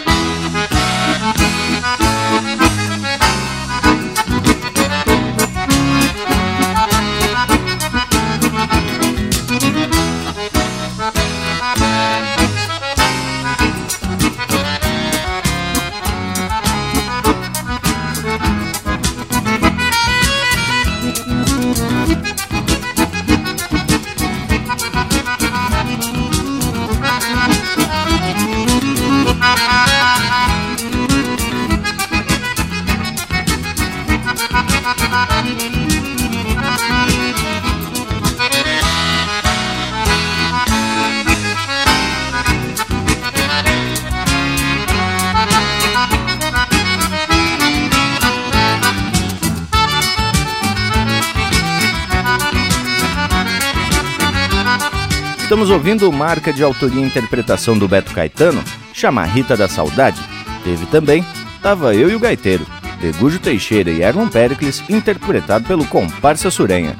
[55.51, 58.63] Estamos ouvindo marca de autoria e interpretação do Beto Caetano,
[58.93, 60.17] Chamarrita da Saudade.
[60.63, 61.25] Teve também
[61.61, 62.65] Tava Eu e o Gaiteiro,
[63.01, 66.95] de Gujo Teixeira e Erlon Pericles, interpretado pelo Comparsa Surenha.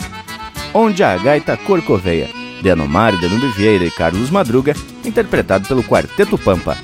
[0.73, 2.29] Onde a Gaita Corcoveia,
[2.61, 4.75] de Anomar, Danube Vieira e Carlos Madruga,
[5.05, 6.77] interpretado pelo Quarteto Pampa.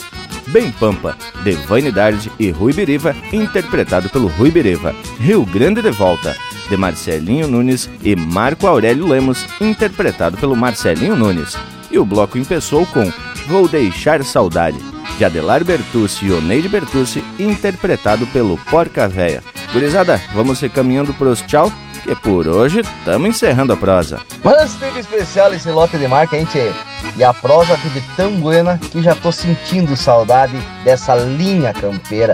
[0.47, 4.95] Bem Pampa, de Vanidade e Rui Biriva, interpretado pelo Rui Biriva.
[5.19, 6.35] Rio Grande de Volta,
[6.69, 11.57] de Marcelinho Nunes e Marco Aurélio Lemos, interpretado pelo Marcelinho Nunes.
[11.91, 13.11] E o bloco empeçou com
[13.47, 14.77] Vou Deixar Saudade,
[15.17, 19.43] de Adelar Bertucci e Oneide Bertucci, interpretado pelo Porca Véia.
[19.73, 21.71] Gurizada, vamos se caminhando pros tchau,
[22.07, 24.21] que por hoje estamos encerrando a prosa.
[24.41, 26.71] Mas teve especial esse lote de marca, tchê?
[27.17, 32.33] E a prosa teve tão buena que já tô sentindo saudade dessa linha campeira.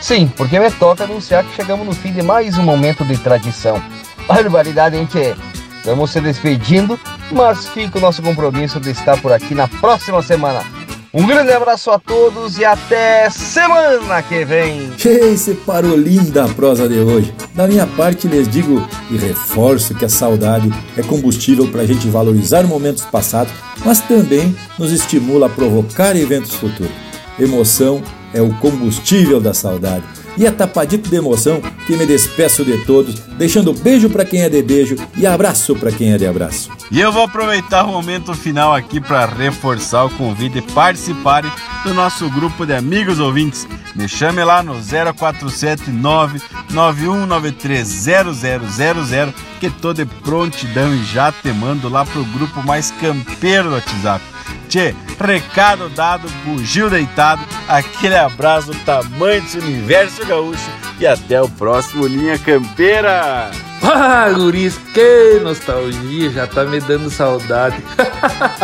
[0.00, 3.82] Sim, porque me toca anunciar que chegamos no fim de mais um momento de tradição.
[4.26, 5.34] Barbaridade, tchê?
[5.76, 6.98] Estamos se despedindo,
[7.30, 10.64] mas fica o nosso compromisso de estar por aqui na próxima semana.
[11.12, 14.92] Um grande abraço a todos e até semana que vem.
[14.96, 17.34] Che, separou linda prosa de hoje.
[17.52, 22.06] Da minha parte, lhes digo e reforço que a saudade é combustível para a gente
[22.08, 23.52] valorizar momentos passados,
[23.84, 26.92] mas também nos estimula a provocar eventos futuros.
[27.40, 28.00] Emoção
[28.32, 30.04] é o combustível da saudade.
[30.36, 34.48] E é tapadito de emoção que me despeço de todos, deixando beijo para quem é
[34.48, 36.70] de beijo e abraço para quem é de abraço.
[36.90, 41.50] E eu vou aproveitar o momento final aqui para reforçar o convite e participarem
[41.84, 43.66] do nosso grupo de amigos ouvintes.
[43.94, 46.40] Me chame lá no 0479
[46.72, 53.74] 91930000 que tô de prontidão e já te mando lá pro grupo mais campeiro do
[53.74, 54.24] WhatsApp.
[54.68, 61.48] Tchê, recado dado, bugio deitado, aquele abraço do tamanho desse universo gaúcho e até o
[61.48, 63.50] próximo Linha Campeira!
[63.82, 67.82] Ah, guris, que nostalgia, já tá me dando saudade.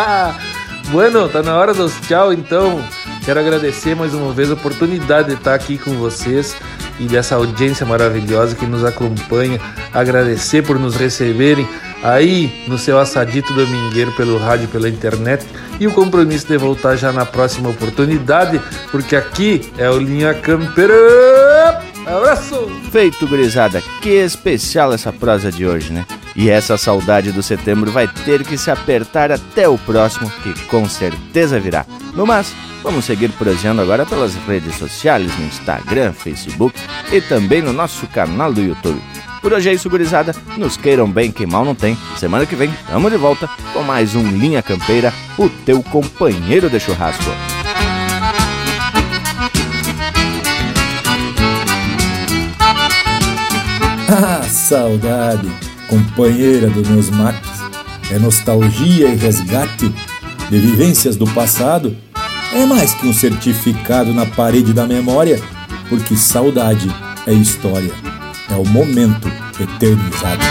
[0.93, 2.85] bueno, tá na hora dos tchau então.
[3.27, 6.55] Quero agradecer mais uma vez a oportunidade de estar aqui com vocês
[7.01, 9.61] e dessa audiência maravilhosa que nos acompanha.
[9.93, 11.69] Agradecer por nos receberem
[12.05, 15.45] aí no seu assadito domingueiro pelo rádio, pela internet
[15.81, 18.61] e o compromisso de voltar já na próxima oportunidade,
[18.93, 20.95] porque aqui é o Linha Campeira.
[22.07, 22.71] Abraço!
[22.93, 23.83] Feito, gurizada.
[24.01, 26.07] Que especial essa prosa de hoje, né?
[26.37, 30.87] E essa saudade do setembro vai ter que se apertar até o próximo, que com
[30.87, 31.87] certeza virá.
[32.15, 36.79] No mais, vamos seguir prosseando agora pelas redes sociais, no Instagram, Facebook
[37.11, 39.01] e também no nosso canal do YouTube.
[39.41, 40.35] Por hoje é isso, gurizada.
[40.59, 41.97] Nos queiram bem, que mal não tem.
[42.19, 46.79] Semana que vem, tamo de volta com mais um Linha Campeira, o teu companheiro de
[46.79, 47.25] churrasco.
[54.09, 55.51] Ah, saudade,
[55.89, 57.51] companheira dos meus mates.
[58.11, 59.93] É nostalgia e resgate
[60.51, 61.97] de vivências do passado.
[62.53, 65.41] É mais que um certificado na parede da memória,
[65.89, 66.89] porque saudade
[67.27, 67.93] é história,
[68.51, 69.31] é o momento
[69.61, 70.45] eternizado.